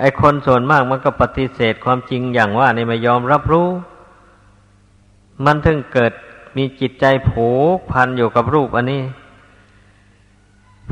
[0.00, 3.68] ไอคนส่วนมากมันก็ปฏิเสธความจริงอย่างว่านี่ไม่ยอมรับรู้
[5.44, 6.12] มันถึงเกิด
[6.56, 9.02] มีจิตใจผูกพันอยู่กับรูปอันนี้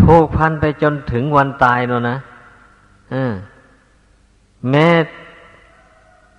[0.02, 2.18] ผูกพันไปจนถึงวันตายโน่นนะ
[4.70, 4.88] แม้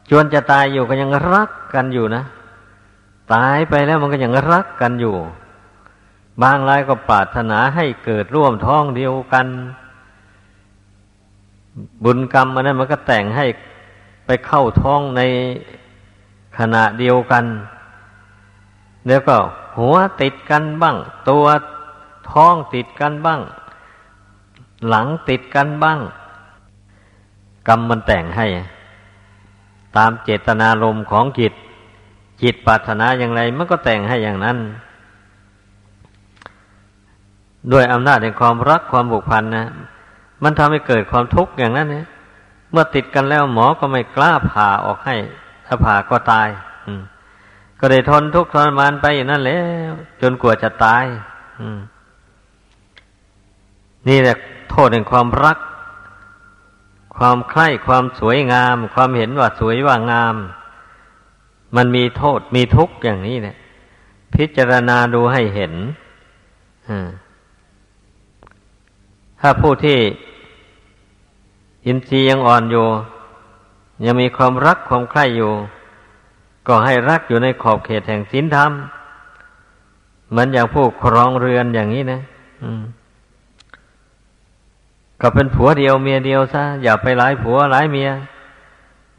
[0.10, 2.24] จวนจะตายอยู่ก็ยังรักกันอยู่นะ
[3.34, 5.16] ตายไปแล้วมันก็ยังรักกันอยู่
[6.42, 9.48] บางรายก็ปรารถนาให้เกิดร่วมท้องเดียวกัน
[12.04, 13.46] บุญกรรมอันนั้นมันก็แต่งให้
[14.26, 15.22] ไปเข้าท้องใน
[16.58, 17.44] ขณะเดียวกัน
[19.08, 19.36] แล้วก็
[19.78, 20.98] หัวติดกันบ้าง
[21.30, 21.46] ตัว
[22.32, 23.42] ท้องติดกันบ้าง
[24.88, 26.00] หลังติดกันบ้าง
[27.68, 28.48] กรรมมันแต่งให้
[29.98, 31.54] ตามเจตนารมณ์ของจิต
[32.42, 34.58] จิตปรารถนาอย่างไรมันก็แต่งให้อย่างนั้น
[37.72, 39.68] ด้วยอำนาจแห่งความรักความบุกพันนะ
[40.44, 42.06] มันทำให้เกิดความทุกข์อย่างนั้นเนี่ย
[42.72, 45.16] เมื่อติดกันแล้วหมอก็ไม่กล้าผ่าออกให้
[45.66, 46.48] ถ้าผ่าก็ตาย
[47.84, 49.92] ก็ได้ทนทุกข์ทรมานไปอย่างนั้นแล้ว
[50.22, 51.06] จนกว่าจะตาย
[54.08, 54.36] นี่แหละ
[54.70, 55.58] โทษแห่งความรัก
[57.18, 60.36] ความใคร่ความสวยงาม ความเห็นว่าสวยว่างาม
[61.76, 63.56] มันมีโทษมีทุกข์อย่างนี้เนี่ย
[64.36, 65.74] พิจารณาดูให้เห็น
[69.42, 70.00] ถ้าผู้ที่
[71.86, 72.88] อินทรีย์ยังอ่อนอยู่
[74.06, 75.52] ยังมีความรักความใคร่อยู่
[76.68, 78.72] ก็ให้รักอยู่ในขอบเขตแห่งศีลธรรม
[80.30, 82.22] เหมือนอย่างผู้ครองเรือนอย่างนี้นะ
[85.22, 88.10] ก็เป็นผัวเดียวเมียเดียวซะอย่าไปหลายผัวหลายเมีย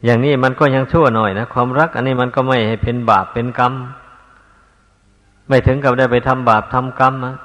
[0.05, 3.73] อย่างนี้มันก็ยังชั่วหน่อยนะความรัก อันนี้มันก็ไม่ให้เป็นบาปเป็นกรรม
[5.47, 7.35] ไม่ถึงกับได้ไปทำบาปทำกรรมนะ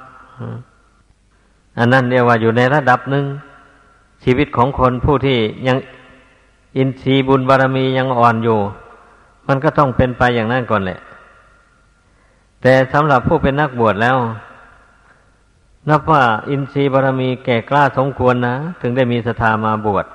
[1.79, 3.25] อันนั้นเรียกว่าอยู่ในระดับหนึ่ง
[4.23, 5.77] ชีวิตของคนผู้ที่ยัง
[6.77, 8.59] อินทรีย์บุญบารมียังอ่อนอยู่
[9.49, 10.99] มันก็ต้องเป็นไปอย่างนั้นก่อนแหละ
[12.61, 14.17] แต่สำหรับผู้เป็นนักบวชแล้ว
[15.89, 20.05] นับว่าอินทรีย์บารมีแก่กล้าสมควรนะ ถึงได้มีศรัทธามาบวช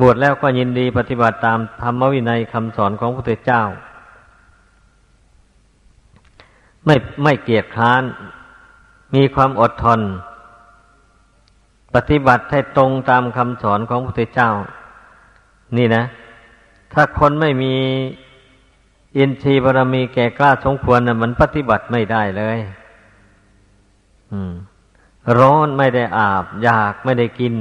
[0.00, 3.62] บวชแล้วก็ยินดีปฏิบัติตามธรรมวินัยคำสอนของพระพุทธเจ้า
[6.84, 8.02] ไม่ไม่เกียจค้าน
[9.14, 10.00] มีความอดทน
[11.94, 14.50] ปฏิบัติให้ตรงตามคำสอนของพระพุทธเจ้า
[15.76, 16.04] นี่นะ
[16.92, 17.74] ถ้าคนไม่มี
[19.16, 22.58] อินทรีย์บารมีแก่กล้าสมควรนะมันปฏิบัติไม่ได้เลย
[25.38, 27.54] ร้อนไม่ได้อาบ อยากไม่ได้กิน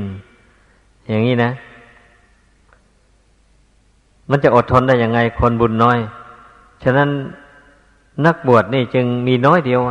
[1.07, 1.51] อย่างนี้นะ
[4.29, 5.99] มันจะอดทนได้ยังไงคนบุญน้อย
[6.83, 7.09] ฉะนั้น
[8.25, 9.81] นักบวชนี่จึงมีน้อยเดียว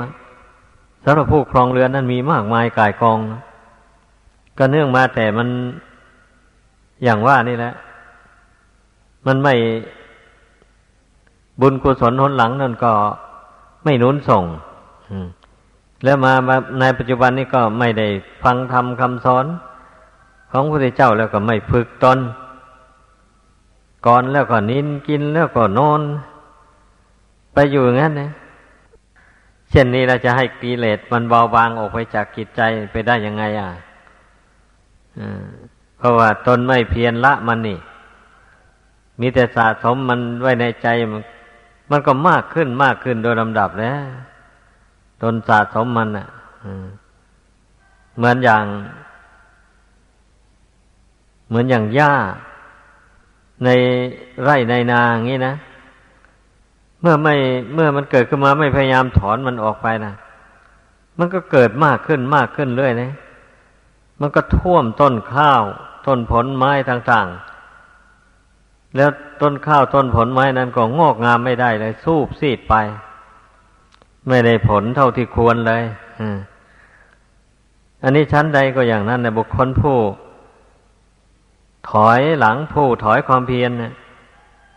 [1.05, 3.18] สำหรับผู้ครองเรือนนั้นมีมากมายกายกอง
[4.59, 5.48] ก็เนื่องมาแต่มัน
[7.05, 7.74] อย่างว่านี่แหละ
[9.26, 9.54] มันไม่
[11.61, 12.92] บุญกุศลหนหลังนั่นก็
[13.85, 14.44] ไม่นุนส่ง
[16.04, 16.33] แล้วมา
[16.80, 18.06] ในปัจจุบันนี้ก็ไม่ได้
[18.42, 19.46] ฟังธรรมคำสอน
[20.50, 22.18] ของพระพุทธเจ้าแล้วก็ไม่ฝึกตน
[24.06, 26.00] ก่อนแล้วก็นินกินแล้วก็นอน
[27.54, 28.30] ไปอยู่อย่างนั้นนะ
[29.70, 32.61] เช่นนี้เราจะให้กิเลสมันเบาบางออกไปจากกิจใจ
[32.92, 33.70] ไปได้ยังไงอะ
[35.98, 37.78] เพราะว่าตนไม่เพียรละมันนี่
[39.20, 41.22] มีแต่สะสมมันไว้ในใจมัน
[41.90, 44.04] มันก็มากขึ้นมากขึ้นโดยลำดับแล้ว
[45.22, 46.28] ตนสะสมมันอะ
[48.16, 48.64] เหมือนอย่าง
[51.48, 52.14] เหมือนอย่างหญ้า
[53.64, 53.68] ใน
[54.42, 55.54] ไร่ในนาอย่างนี้นะ
[57.00, 57.35] เมื่อไม่
[57.74, 60.14] เมื่อมันเกิดขึ้นมาไม่พยายามถอนมันออกไปนะ
[61.18, 63.12] มันก็เกิดมากขึ้นมากขึ้นเรื่อยนะ
[64.20, 65.62] มันก็ท่วมต้นข้าว
[66.06, 67.49] ต้นผลไม้ต่างๆ
[68.96, 72.74] แล้วต้นข้าวต้นผลไม้นั้นก็งอกงามไม่ได้เลย สูบซีดไป
[74.29, 75.83] ไม่ได้ผลเท่าที่ควรเลย
[78.03, 79.98] อันนี้ชั้นใดก็อย่างนั้นนะบุคคลผู้
[81.90, 83.92] ถอยหลังผู้ถอยความเพียรนะ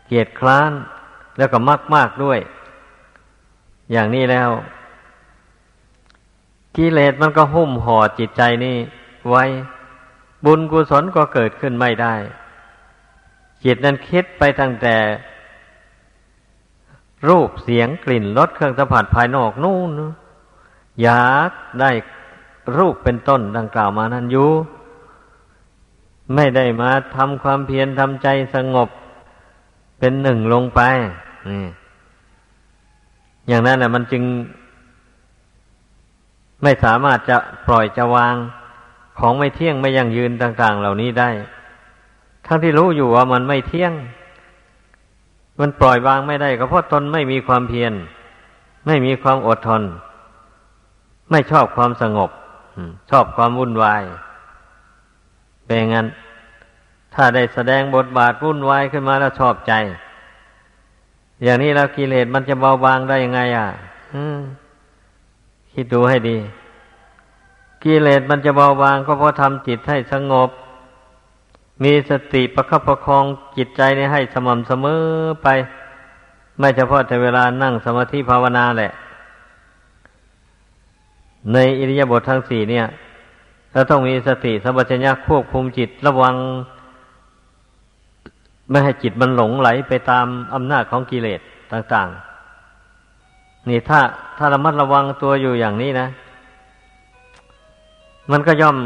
[0.08, 0.72] เกียรติคร้าน
[1.38, 2.40] แล้วก็มากมากด้วย
[3.92, 4.50] อย่างนี้แล้ว
[6.76, 8.78] กิเลสมันก็หุ้มห่อจิตใจนี่
[9.30, 9.44] ไว้
[10.46, 12.16] บุญกุศลก็เกิดขึ้นไม่ได้
[13.64, 14.96] จิตนั้นคิดไปตั้งแต่
[17.28, 19.90] รูปเสียงกลิ่นรสเครื่องสัมผัสภายนอกนู่น
[21.02, 21.92] อยากได้
[22.78, 24.50] รูปเป็นต้นดังกล่าวมานั้นอยู่
[26.36, 28.90] ไม่ได้มาทำความเพียรทำใจสงบ
[30.00, 30.82] เป็นหนึ่งลงไป
[31.50, 31.66] นี่
[33.48, 34.24] อย่างนั้นแหละมันจึง
[36.64, 38.36] ไม่สามารถจะปล่อยจะวาง
[39.20, 41.30] ของไม่เที่ยงไม่ยั่งยืนต่าง ๆ เหล่านี้ได้
[42.48, 43.94] ทั้งที่รู้อยู่ว่ามันไม่เที่ยง
[45.60, 47.94] มันปล่อยวางไม่ได้ก็เพราะตนไม่มีความเพียร
[48.88, 49.82] ไม่มีความอดทน
[51.32, 52.30] ไม่ชอบความสงบ
[53.10, 54.04] ชอบความวุ่นวาย
[55.66, 56.08] เป็นงั้น
[57.14, 59.74] ถ้าได้แสดงบทบาทวุ่นวายขึ้นมาแล้วชอบใจ
[61.44, 63.68] อย่างนี้แล้วกิเลสมันจะเบาบางได้ยังไง อะ
[65.74, 66.38] คิดดูให้ดี
[67.84, 70.50] กิเลสมันจะเบาบางก็เพราะทำจิตให้สงบ
[71.82, 73.24] มีสติประคับประคอง
[73.58, 75.02] จิตใจนี้ให้สม่ำเสมอ
[75.44, 75.48] ไป
[76.60, 78.92] ไม่เฉพาะแต่เวลานั่งสมาธิภาวนาแหละ
[81.54, 82.86] ในอิริยาบถททั้งสี่เนี่ย
[83.74, 86.36] เราต้องมีสติสัมปชัญญะควบคุมจิตระวัง
[88.70, 91.40] ไม่ให้จิตมันหลงไหลไปตามอำนาจของกิเลส
[91.72, 92.08] ต่าง
[92.90, 94.00] ๆ นี่ถ้า
[94.38, 96.08] ถ้าระมัดระวังตัวอยู่อย่างนี้นะ
[98.32, 98.78] มันก็ย่อม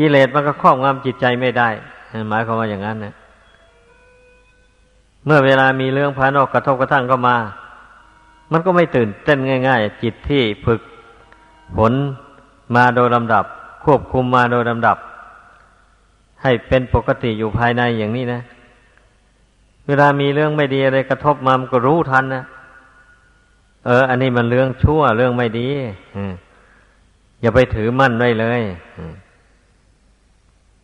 [0.00, 1.68] กิเลสมันก็ครอบงำจิตใจไม่ได้
[2.28, 3.14] หมายความว่าอย่างนั้นนะ
[5.24, 7.36] เมื่อเวลามีเรื่องภายนอกกระทบกระทั่งก็มา
[8.52, 10.80] มันก็ไม่ตื่นเต้นง่าย ๆ จิตที่ฝึก
[11.76, 11.92] ผล
[12.76, 13.44] มาโดยลำดับ
[13.84, 14.96] ควบคุมมาโดยลำดับ
[16.42, 18.40] ให้เป็นปกติอยู่ภายในอย่างนี้นะ
[19.86, 22.44] เวลามีเรื่องไม่ดีอะไรกระทบมามันก็รู้ทันนะ
[23.86, 25.68] เออ อันนี้มันเรื่องชั่วเรื่องไม่ดี
[27.40, 28.60] อย่าไปถือมั่นไว้เลย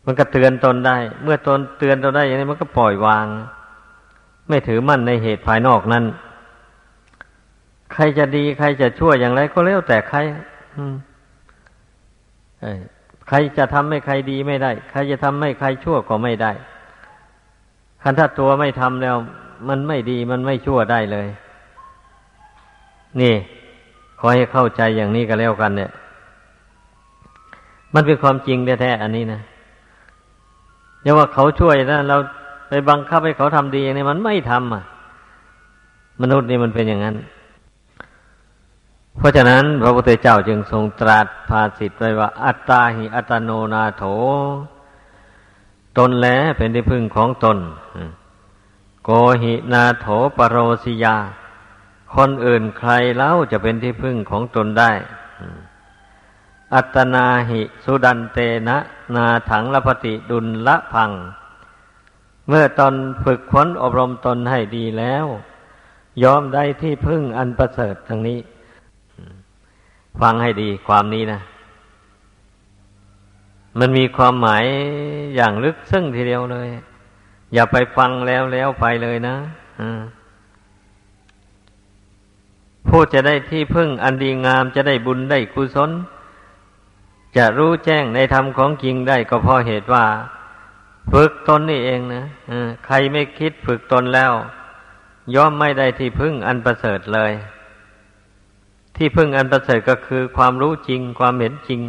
[0.09, 3.25] มันก็เตือนตนได้ เมื่อตนเตือนตนได้อย่างนี้มันก็ปล่อยวาง
[4.49, 6.05] ไม่ถือมั่นในเหตุภายนอกนั้น
[7.93, 10.17] ใครจะดีใครจะชั่วอย่างไรก็แล้วแต่ใคร
[13.27, 16.51] ใครจะทำให้ใครดีไม่ได้ ใครจะทำให้ใครชั่วก็ไม่ได้
[18.01, 19.15] คันถ้าตัวไม่ทำแล้ว
[19.69, 21.27] มันไม่ดีมันไม่ชั่วได้เลย
[23.21, 23.35] นี่
[24.19, 25.91] ขอให้เข้าใจอย่างนี้ก็แล้วกันเนี่ย
[27.93, 29.41] มันเป็นความจริงแท้ๆอันนี้นะ
[31.07, 32.17] อย่าว่าเขาช่วยนะเรา
[32.69, 34.83] ไปบังคับให้เขาทำดีอย่างนี้มันไม่ทำอะ
[36.21, 37.15] มนุษย์นี่มันเป็นอย่างนั้น
[39.17, 44.03] เพราะฉะนั้น พระพุทธเจ้าจึงทรงตรัสภาสิทธ์ไว้ว่า อัตตาหิอัตโนนาโถ
[45.97, 47.57] ตนแลเป็นที่พึ่งของตน
[49.03, 49.09] โก
[49.41, 51.15] หินาโถปรโรสิยา
[52.15, 54.91] คนอื่นใครเล่าจะเป็นที่พึ่งของตนได้
[56.75, 58.77] อัตนาหิสุดันเตนะ
[59.15, 61.11] นาถังละพติดุลละพัง
[62.47, 65.25] เมื่อตอนฝึกค้นอบรมตนให้ดีแล้ว
[66.23, 68.39] ยอมได้ที่พึ่งอันประเสริฐทั้งนี้
[70.21, 71.39] ฟังให้ดีความนี้นะ
[73.79, 74.63] มันมีความหมาย
[75.35, 76.67] อย่างลึกซึ้งทีเดียวเลย
[77.53, 79.35] อย่าไปฟังแล้วแล้วไปเลยนะ
[82.87, 85.91] ผู้จะได้ที่พึ่งอันดีงามจะได้บุญได้กุศล
[87.37, 90.05] จะรู้แจ้งในธรรมของจริงได้ก็เพราะเหตุว่า
[91.11, 92.23] ฝึกตนนี่เองนะ
[92.85, 94.31] ใครไม่คิดฝึกตนแล้ว
[95.35, 97.31] ย่อมไม่ได้ที่พึ่งอันประเสริฐเลย
[98.95, 101.81] ที่พึ่งอันประเสริฐก็คือความรู้จริง ความเห็นจริง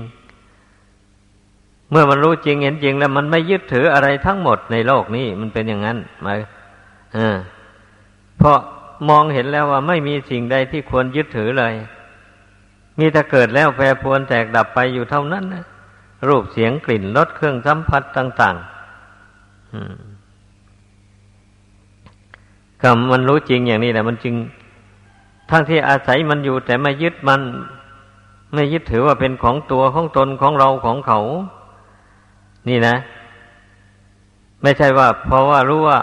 [1.90, 6.38] เมื่อมันรู้จริงเห็นจริงแล้ว มันไม่ยึดถืออะไรทั้งหมดในโลกนี้มันเป็นอย่างนั้นหมาย
[7.16, 7.36] อ่า
[8.38, 8.58] เพราะ
[9.08, 11.74] มองเห็นแล้วว่าไม่มีสิ่งใดที่ควรยึดถือเลย
[12.98, 15.64] มีแต่เกิดแล้วแปรปรวนแตกดับไปอยู่เท่านั้นนะ
[16.28, 18.64] รูปเสียงกลิ่นรสเครื่องสัมผัสต่างๆ
[22.82, 24.34] ก็มันรู้จริงอย่างนี้แหละมันจึง
[25.50, 27.40] ทั้งที่อาศัยมันอยู่ แต่ไม่ยึดมัน
[28.54, 31.20] ไม่ยึดถือว่าเป็นของตัวของตนของเราของเขา
[32.68, 32.96] นี่นะ
[34.62, 35.98] ไม่ใช่ว่า เพราะว่ารู้ว่า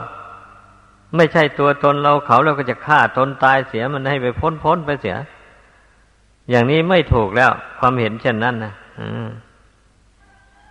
[1.15, 5.15] ไม่ใช่ตัวตนเราเขาเราก็จะฆ่าตนตายเสียมันให้ไปพ้นพ้นไปเสีย
[6.49, 8.73] อย่างนี้ไม่ถูกแล้ว ความเห็นเช่นนั้นนะ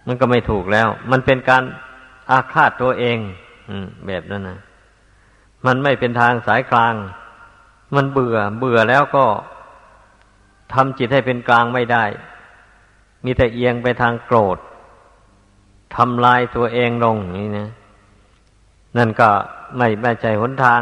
[0.06, 1.62] มันก็ไม่ถูกแล้ว มันเป็นการ
[2.30, 3.18] อาฆาตตัวเอง
[3.68, 4.58] อืแบบนั้นนะ
[5.66, 6.94] มันไม่เป็นทางสายกลาง
[7.96, 9.26] มันเบื่อ เบื่อแล้วก็
[10.74, 12.04] ทำจิตให้เป็นกลางไม่ได้
[13.24, 14.58] มีแต่เอียงไปทางโกรธ
[15.96, 17.68] ทำลายตัวเองลงนี่นะ
[18.96, 19.30] นั่นก็
[19.76, 20.80] ไม่ไม่ใช่หนทาง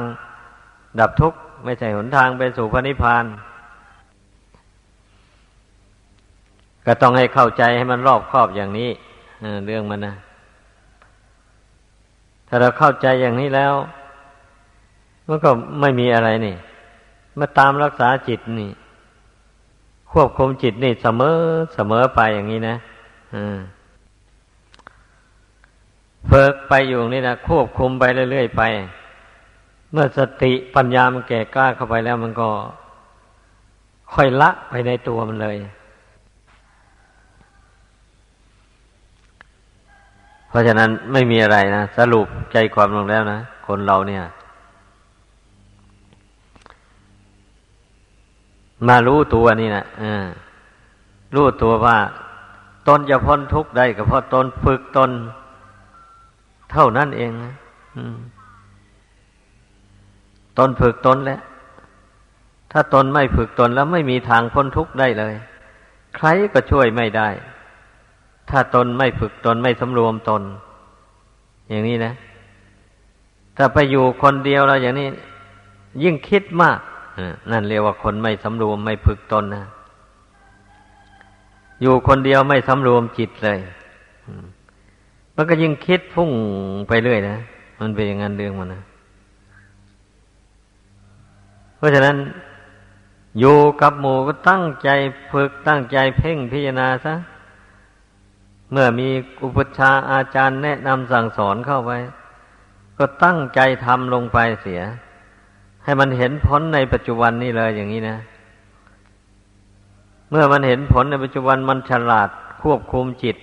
[1.00, 3.24] ดับทุกข์ไม่ใช่หนทางไปสู่พระนิพพาน
[6.86, 8.90] ก็ต้องให้เข้าใจให้มันรอบครอบอย่างนี้
[9.66, 10.14] เรื่องมันนะ
[12.48, 13.74] ถ้าเราเข้าใจอย่างนี้แล้ว
[15.28, 16.56] มันก็ไม่มีอะไรนี่
[17.38, 18.70] มาตามรักษาจิตนี่
[20.12, 21.36] ควบคุมจิตนี่เสมอ
[21.74, 22.76] เสมอไปอย่างนี้นะ
[26.26, 28.62] เพิกไปอยู่นี่นะควบคุมไปเรื่อยๆไป
[29.92, 32.48] เมื่อสติปัญญามันแก่กล้าเข้าไปแล้วมันก็
[34.12, 35.56] ค่อยละไปในตัวมันเลย
[40.52, 44.22] เพราะฉะนั้นไม่มีอะไรนะ สรุปใจความลงแล้วนะ คนเราเนี่ย
[48.88, 49.84] มารู้ตัวนี่นะ
[51.34, 51.96] รู้ตัวว่า
[52.88, 55.10] ตนจะพ้นทุกข์ได้ก็เพราะตนฝึกตน
[56.72, 57.54] เท่านั้นเองนะ
[60.58, 61.40] ตนฝึกตนแล้ว
[62.72, 65.34] ถ้าตนไม่ฝึกตนแล้วไม่มีทางพ้นทุกข์ได้เลย
[66.16, 67.28] ใครก็ช่วยไม่ได้
[68.50, 70.42] ถ้าตนไม่ฝึกตนไม่สำรวมตน
[71.68, 72.12] อย่างนี้นะ
[73.56, 75.08] ถ้าไปอยู่คนเดียวแล้วอย่างนี้
[76.02, 76.78] ยิ่งคิดมาก
[77.50, 79.64] นั่นเรียกว่าคนไม่สำรวมไม่ฝึกตนนะ
[81.82, 83.58] อยู่คนเดียวไม่สำรวมจิตเลย
[85.36, 86.30] มันก็ยิ่งคิดพุ่ง
[86.88, 87.36] ไปเรื่อยนะ
[87.80, 88.82] มันเป็นอย่างนั้นเรื่องมันนะ
[91.76, 92.16] เพราะฉะนั้น
[93.40, 94.88] อยู่กับหมู่ก็ตั้งใจ
[95.32, 97.14] ฝึกตั้งใจเพ่งพิจารณาซะ
[98.72, 99.08] เมื่อมี
[99.42, 101.92] อุปชาอาจารย์แนะนำสั่งสอนเข้าไป
[102.98, 104.80] ก็ตั้งใจทำลงไปเสีย
[105.84, 108.18] ให้มันเห็นผลในปัจจุบันนี่เลยอย่างนี้นะ
[110.30, 112.28] เมื่อมันเห็นผลในปัจจุบันมันฉลาด
[112.62, 113.36] ควบคุมจิต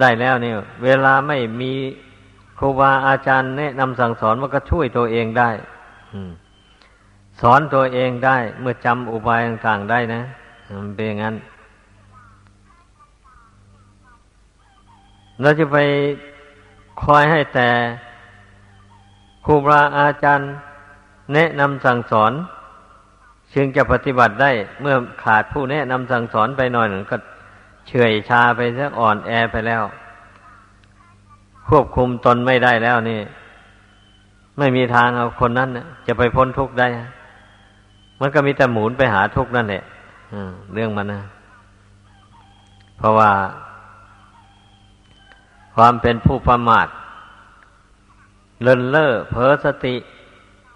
[0.00, 1.72] ได้แล้วเนี่ยเวลาไม่มี
[2.58, 5.50] ครูบาอาจารย์แนะนำสั่งสอนมันก็ช่วยตัวเองได้
[7.40, 10.22] สอนตัวเองได้ เมื่อจำอุบายต่างๆได้นะ
[10.82, 11.34] มันเป็นอย่างนั้น
[15.40, 15.78] เราจะไป
[17.02, 17.68] คอยให้แต่
[19.44, 20.50] ครูบาอาจารย์
[21.34, 22.32] แนะนำสั่งสอน
[23.54, 27.16] จึงจะปฏิบัติได้เมื่อขาดผู้แนะนำสั่งสอนไปหน่อยหนึ่งก็
[27.88, 29.82] เฉยชาไปซะอ่อนแอไปแล้ว
[31.68, 33.20] ควบคุมตนไม่ได้แล้วนี่
[34.58, 35.70] ไม่มีทางเอาคนนั้น
[36.06, 36.86] จะไปพ้นทุกข์ได้
[38.20, 39.82] มันก็มีแต่หมุนไปหาทุกข์นั่นแหละ
[40.74, 41.20] เรื่องมันนะ
[42.98, 43.30] เพราะว่า
[45.80, 46.88] ความเป็นผู้ประมาท
[48.62, 49.94] เลินเล่อเผลอสติ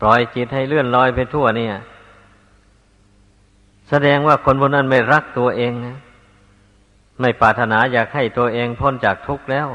[0.01, 1.75] ปล่อยจิตให้เลื่อนลอยไปทั่วเนี่ย
[3.89, 5.97] แสดงว่าคนพวกนั้นไม่รักตัวเองนะ
[7.21, 9.69] ไม่ปรารถนาอยากให้ตัวเองพ้นจากทุกข์แล้ว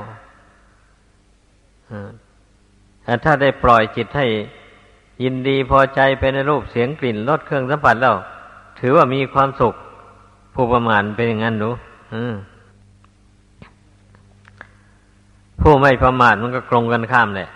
[3.03, 4.25] แต่ถ้าได้ปล่อยจิตให้
[5.23, 8.15] ยินดีพอใจไปในรูปเสียงกลิ่นรสเครื่องสัมผัสแล้ว
[8.79, 9.73] ถือว่ามีความสุข
[10.55, 11.73] ผู้ประมาณเป็นอย่างนั้นรู้
[12.15, 12.35] อืม
[15.61, 17.49] ผู้ไม่ประมาทมันก็ตรงกันข้ามแหละ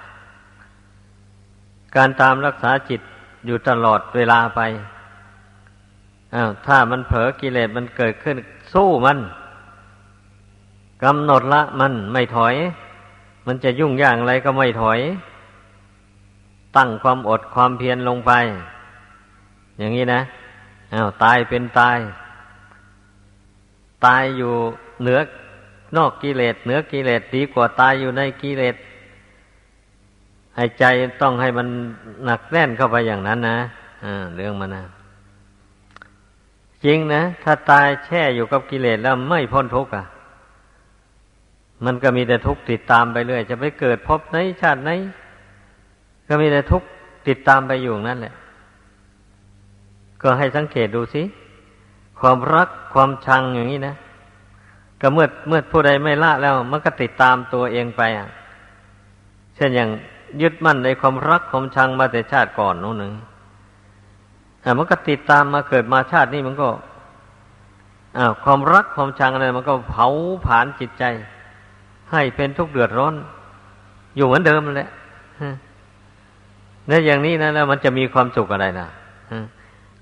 [1.96, 3.02] การตามรักษาจิต
[3.46, 4.62] อยู่ตลอดเวลาไป
[6.36, 8.38] อ้าวถ้ามันเผลอกิเลสมันเกิดขึ้น
[8.74, 9.18] สู้มัน
[11.04, 12.56] กำหนดละมันไม่ถอย
[13.48, 15.00] มันจะยุ่งยากอะไรก็ไม่ถอย
[16.78, 18.32] ตั้งความอดความเพียรลงไป
[19.78, 20.22] อย่างนี้นะ
[20.94, 21.98] อ้าวตายเป็นตาย
[24.06, 24.54] ตายอยู่
[25.02, 25.20] เหนือ
[25.98, 28.76] นอกกิเลสเหนือกิเลสดีกว่าตายอยู่ในกิเลส
[30.56, 30.84] ให้ใจ
[31.22, 31.68] ต้องให้มัน
[32.26, 33.58] หนักแน่นเข้าไปอย่างนั้นนะ
[34.06, 34.84] อ่าเรื่องมันนะ
[36.86, 40.06] จริงนะ ถ้าตายแช่อยู่กับกิเลสแล้วไม่พ้นทุกข์อะ
[41.86, 44.92] มันก็มีแต่ทุกข์ติดตามไปเรื่อยจะไปเกิดพบไหนชาติไหน
[46.28, 46.88] ก็มีแต่ทุกข์
[47.28, 48.34] ติดตามไปอยู่นั่นแหละ
[50.22, 51.24] ก็ให้สังเกตดูสิ
[52.20, 53.96] ความรักความชังอย่างนี้นะ
[55.02, 58.28] ก็เมื่อเมื่อผู้ใดไม่ละแล้ว มันก็ติดตามตัวเองไปอะ
[59.56, 59.90] เช่นอย่าง
[60.42, 63.14] ยึดมั่นในความรักความชังมาแต่ชาติก่อนนู้นหนึ่ง
[64.64, 66.68] อ่ามันก็ติดตามมาเกิดมาชาตินี้มันก็
[68.18, 70.08] อ่าความรักความชังอะไรมันก็เผา
[70.46, 71.04] ผลาญจิตใจ
[72.12, 73.14] ให้เป็นทุกข์เดือดร้อน
[74.16, 74.90] อยู่เหมือนเดิมแหละ
[76.88, 78.88] แล้วอย่างนี้นะแล้วมันจะมีความสุขอะไรนะ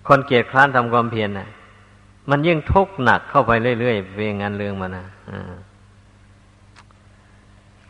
[0.07, 1.47] คนเกียจคร้านทำความเพียรนะ
[2.29, 5.05] มันยิ่งทุกข์หนักเข้าไปเรื่อยๆเวงงานเรื่องมานะ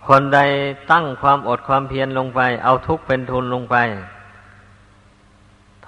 [0.06, 0.40] คนใด
[0.92, 3.76] ตั้งความอดความเพียรลงไป เอาทุกข์เป็นทุนลงไป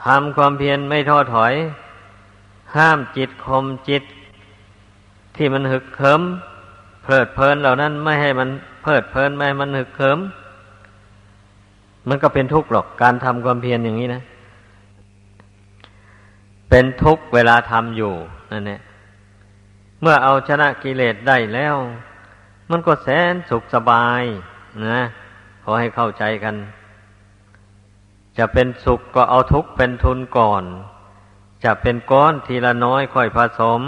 [0.03, 1.53] ทำความเพียรไม่ท้อถอย
[2.75, 4.03] ห้ามจิตคมจิต
[5.35, 6.21] ที่มันหึกเขิม
[7.03, 8.49] เพลิดเพลินเหล่านั้นไม่ให้มัน
[8.81, 10.19] เพลิดเพลินไม่ให้มันหึกเขิม
[12.09, 14.21] มันก็เป็นทุกข์หรอกการทำความเพียรอย่างนี้นะ
[16.71, 18.13] เป็นทุกข์เวลาทำอยู่
[18.51, 18.81] นั่นแหละ
[20.01, 21.75] เมื่อเอาชนะกิเลสได้แล้ว
[22.71, 24.23] มันก็แสนสุขสบาย
[24.87, 25.01] นะ
[25.63, 26.55] ขอให้เข้าใจกัน
[28.37, 30.63] จะเป็นสุขก็เอาทุกข์เป็นทุนก่อน
[31.63, 33.81] จะเป็นก้อนทีละน้อยค่อยผสม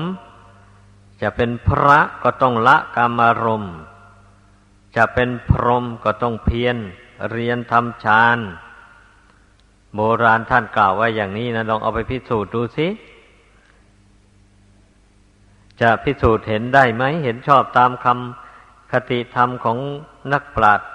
[1.21, 3.75] จะเป็นพระก็ต้องละกรรมารมณ์
[4.95, 6.77] จะเป็นพรหมก็ต้องเพียร
[7.31, 8.37] เรียนทำฌาน
[9.95, 12.87] โบราณท่านกล่าวไว้อย่างนี้นะลองเอาไปพิสูจน์ดูสิ
[15.81, 19.77] จะพิสูจน์เห็นได้ไหมเห็นชอบตามคำคติธรรมของ
[20.33, 20.87] นักปราชญ์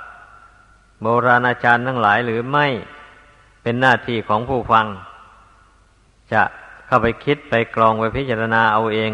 [1.03, 2.67] โบราณอาจารย์ทั้งหลายหรือไม่
[3.63, 4.87] เป็นหน้าที่ของผู้ฟัง
[6.33, 6.43] จะ
[6.87, 9.13] เข้าไปคิดไปกรองไปพิจารณาเอาเอง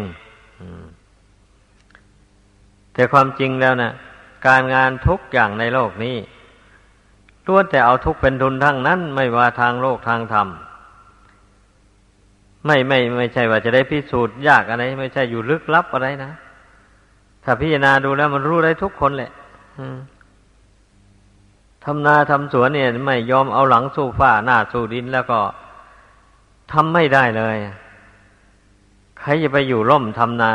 [2.93, 3.91] แต่ความจริงแล้วนะ
[4.47, 6.15] การงานทุกอย่างในโลกนี้
[7.47, 10.47] ล้วนแต่เอาทุกเป็นทุนทั้งนั้น ไม่ว่าทางโลกทางธรรม
[12.65, 16.31] ไม่ไม่ไม่ใช่ว่าจะได้พิสูจน์ยากอะไร ไม่ใช่อยู่ลึกลับอะไรนะ
[17.43, 19.31] ถ้าพิจารณาดูแล้วมันรู้ได้ทุกคนแหละ
[21.83, 25.39] ทำนาทำสวนเนี่ย ไม่ยอมเอาหลังสู้ฟ้าหน้าสู้ดินแล้วก็
[26.71, 27.57] ทำไม่ได้เลย
[29.19, 30.51] ใครจะไปอยู่ร่มทำนา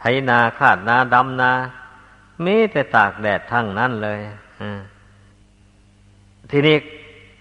[0.00, 1.52] ไถนาขาดนาดำนา
[2.44, 4.20] มีแต่ตากแดดทั้งนั้นเลย
[6.56, 6.76] ทีนี้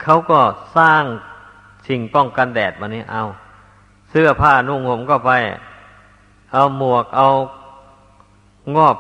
[0.04, 0.40] เขาก็
[0.78, 1.04] สร้าง
[1.88, 3.24] สิ่งป้องกันแดดมานี้เอา
[4.10, 5.32] เสื้อผ้านุ่งห่มก็ไป
[6.54, 7.28] เอาหมวกเอา
[8.76, 8.98] งอบ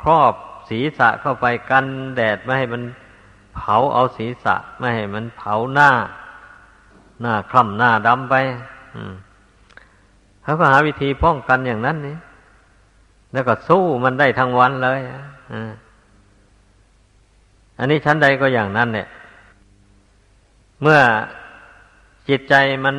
[0.00, 0.34] ครอบ
[0.68, 1.86] ศีรษะเข้าไปกัน
[2.16, 2.82] แดดไม่ให้มัน
[3.54, 5.90] เผาเอาศีรษะไม่ให้มันเผาหน้า
[7.20, 8.34] หน้าคล่ำหน้าดำไป
[10.42, 12.16] เขาก็หาวิธีป้องกันอย่างนั้นนี่
[13.32, 15.00] แล้วก็สู้มันได้ทั้งวันเลย
[17.78, 19.08] อันนี้ชั้นใดก็อย่างนั้นเนี่ย
[20.82, 21.00] เมื่อ
[22.28, 22.54] จิตใจ
[22.84, 22.96] มัน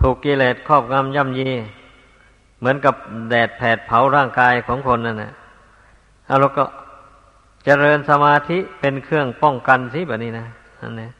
[0.00, 1.50] ถูกกิเลสครอบงำย่ำยี
[2.58, 2.94] เหมือนกับ
[3.30, 5.32] แดดแผดเผาร่างกายของคนนั่นแหละ
[6.26, 6.64] เอาเราก็
[7.64, 10.46] เจริญสมาธิเป็นเครื่องป้องกันสิแบบนี้นะ
[10.80, 11.12] นั่นเอง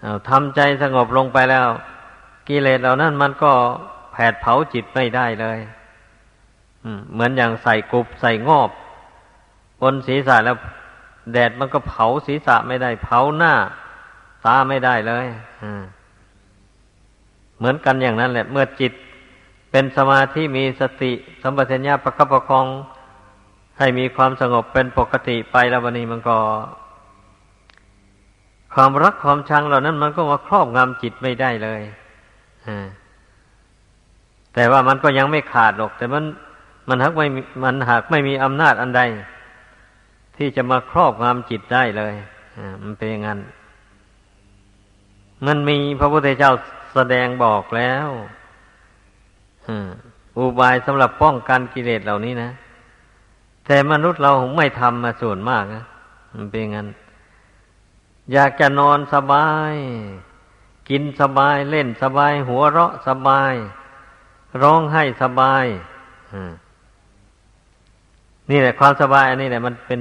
[0.00, 1.66] เอาทำใจสงบลงไปแล้ว
[2.48, 3.52] กิเลสเหล่านั้นมันก็
[4.12, 5.58] แผดเผาจิตไม่ได้เลย
[7.12, 8.70] เหมือนอย่างใส่กุบใส่งอบ
[9.80, 10.56] บนศีรษะแล้ว
[11.32, 13.54] แดดมันก็เผาศีรษะไม่ได้ เผาหน้า
[14.44, 15.26] ตาไม่ได้เลย
[17.58, 18.92] เหมือนกันอย่างนั้นแหละ เมื่อจิต
[19.70, 21.12] เป็นสมาธิมีสติ
[21.42, 22.66] สัมปชัญญะประคับประคอง
[23.78, 26.36] ให้มีความสงบเป็นปกติไปแล้ววันนี้มันก็
[28.74, 31.82] ความรักความชังเหล่านั้น มันก็มาครอบงำจิตไม่ได้เลย
[34.54, 36.24] แต่ว่ามันก็ยังไม่ขาดหรอก แต่มัน
[36.88, 37.26] มันหากไม่
[37.64, 39.02] มันหากไม่มีอำนาจอันใด
[40.36, 42.14] ที่จะมาครอบงำจิตได้เลย
[42.82, 43.40] มันเป็นอย่างนั้น
[45.46, 46.52] มันมีพระพุทธเจ้า
[46.94, 48.08] แสดงบอกแล้ว
[50.36, 52.50] อุบายสำหรับป้องกันกิเลสเหล่านี้นะ
[53.66, 55.84] แต่มนุษย์เราไม่ทำมาส่วนมากนะ
[56.34, 56.88] มันเป็นงั้น
[58.32, 59.74] อยากจะนอนสบาย
[60.88, 63.54] กินสบาย เล่นสบาย หัวเราะสบาย
[64.62, 65.64] ร้องไห้สบาย
[68.50, 70.00] นี่แหละความสบายอันนี้แหละมันเป็น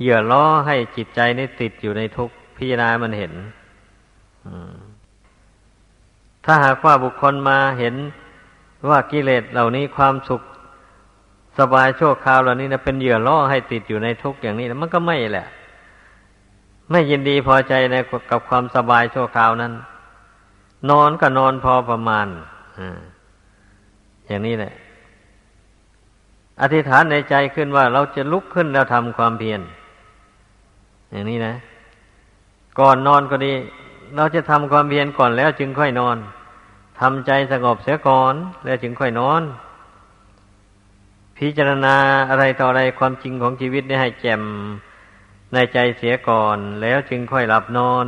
[0.00, 3.32] เหยื่อล้อให้จิตใจนี่ติดอยู่ในทุกพิจารณามันเห็น
[6.44, 7.94] ถ้าหากว่าบุคคลมาเห็น
[8.88, 10.42] ว่ากิเลสเหล่านี้ความสุข
[11.58, 15.46] สบายชั่วคราวเหล่านี้นะเป็นเหยื่อล่อให้ติดอยู่ในทุกอย่างนี้มันก็ไม่แหละ
[16.90, 17.96] ไม่ยินดีพอใจใน
[18.30, 19.72] กับความสบายชั่วคราวนั้น
[20.90, 22.26] นอนก็นอนพอประมาณ
[24.26, 24.72] อย่างนี้แหละ
[26.60, 29.60] อธิษฐานในใจขึ้นว่าเราจะลุกขึ้นแล้วทำความเพียร
[31.10, 31.54] อย่างนี้นะ
[32.78, 33.52] ก่อนนอนก็ดี
[34.16, 36.16] เราจะทำความเพียรก่อนแล้วจึงค่อยนอน
[37.00, 38.34] ทำใจสงบเสียก่อน
[38.64, 39.42] แล้วจึงค่อยนอน
[41.36, 41.96] พิจารณา
[42.30, 44.42] อะไรต่ออะไรความจริงของชีวิตนี่ให้แจ่ม
[45.52, 48.06] ในใจเสียก่อน แล้วจึงค่อยหลับนอน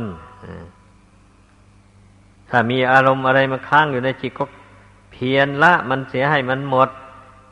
[2.49, 4.45] ถ้ามีอารมณ์อะไรมาค้างอยู่ในจิตก็
[5.11, 6.89] เพียรละมันเสียให้มันหมด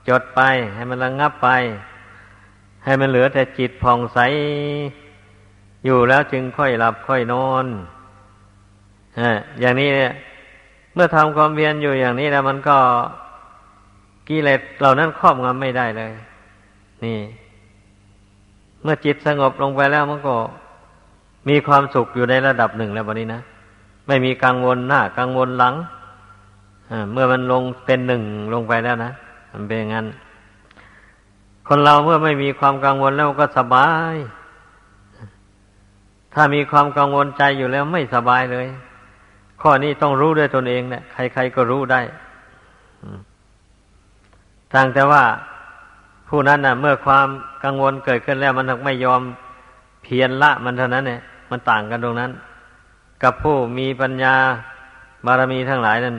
[0.10, 0.42] จดไป
[0.76, 1.50] ให้มันระงงับไป
[2.84, 4.20] ให้มันเหลือแต่จิตผ่องใส
[5.86, 7.66] อยู่แล้วจึงค่อยหลับค่อยนอน
[9.62, 10.14] อย่างนี้เนี่ย
[10.94, 12.78] เมื่อทำความเพียรอยู่อย่างนี้แล้วมันก็
[14.28, 16.12] กิเลสเหล่านั้นครอบงำไม่ได้เลย
[17.04, 17.20] นี่
[18.84, 20.36] เมื่อจิตสงบลงไปแล้วมันก็
[21.50, 23.42] มีความสุขอยู่ในระดับหนึ่งแล้ววันนี้นะ
[24.08, 25.74] ไม่มีกังวลหน้ากังวลหลัง
[27.12, 28.24] เมื่อมันลงเป็นหนึ่ง
[28.54, 29.12] ลงไปแล้วนะ
[29.54, 30.08] มันเป็นงั้น
[31.68, 34.16] คนเราเมื่อไม่มีความกังวลแล้วก็สบาย
[36.34, 38.68] ถ้ามีความกังวลใจอยู่แล้วไม่สบายเลย
[39.62, 42.02] ข้อนี้ต้องรู้ด้วยตนเองเนะี่ยใครๆก็รู้ได้
[44.74, 45.24] ทางแต่ว่า
[46.28, 47.28] ผู้นั้นนะ่ะ เมื่อความ
[47.64, 49.22] กังวลเกิดขึ้นแล้วมันไม่ยอม
[50.04, 52.32] เพียรละมันเท่านั้นเนี่ยมันต่างกันตรงนั้น
[53.24, 54.36] กับผู้มีปัญญา
[55.26, 56.16] บารมีทั้งหลายนั้น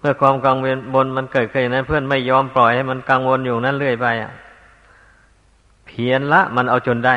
[0.00, 4.32] เมื่อความกังวลบนมันเกิดขึ้นนั้น เพื่อนไม่ยอมปล่อยให้มันกังวลอยู่นั้นเรื่อยไปอะ
[5.86, 7.16] เพียนละมันเอาจนได้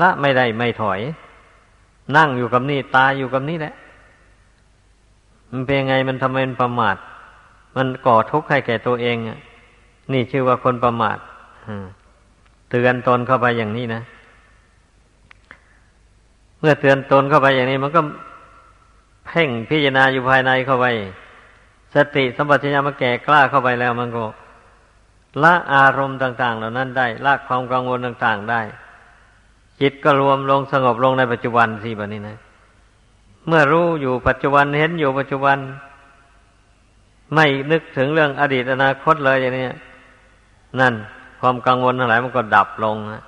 [0.00, 1.00] ละไม่ได้ไม่ถอย
[2.16, 3.74] นั่งอยู่กับนี่ตายอยู่กับนี่แหละ
[5.50, 6.96] มันเป็นไงมันทำไมมันประมาท
[7.76, 9.38] มันก่อทุกข์ให้แก่ตัวเองอะ
[10.12, 11.18] นี่ชื่อว่าคนประมาท
[12.70, 14.02] เตือนตนเข้าไปอย่างนี้นะ
[16.60, 18.00] เมื่อเตือนตนเข้าไปอย่างนี้ มันก็
[19.26, 20.86] เพ่งพิจารณาอยู่ภายในเข้าไป
[21.94, 24.24] สติสัมปชัญญะมันแก่กล้าเข้าไปแล้วมันก็
[25.42, 28.60] ละอารมณ์ต่าง ๆ เหล่านั้นได้ละความกังวลต่าง ๆ ได้
[29.80, 32.38] จิตก็รวมลงสงบลงในปัจจุบันสิแบบนี้นะ
[33.46, 35.58] เมื่อรู้อยู่ปัจจุบันเห็นอยู่ปัจจุบัน
[37.34, 39.66] ไม่นึกถึงเรื่องอดีตอนาคตเลยอย่างนี้
[40.80, 40.94] นั่น
[41.40, 43.22] ความกังวลทั้งหลายมันก็ดับลงนะ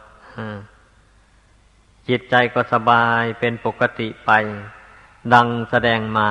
[2.08, 4.30] จิตใจก็สบายเป็นปกติไป
[5.34, 6.30] ดังแสดงมา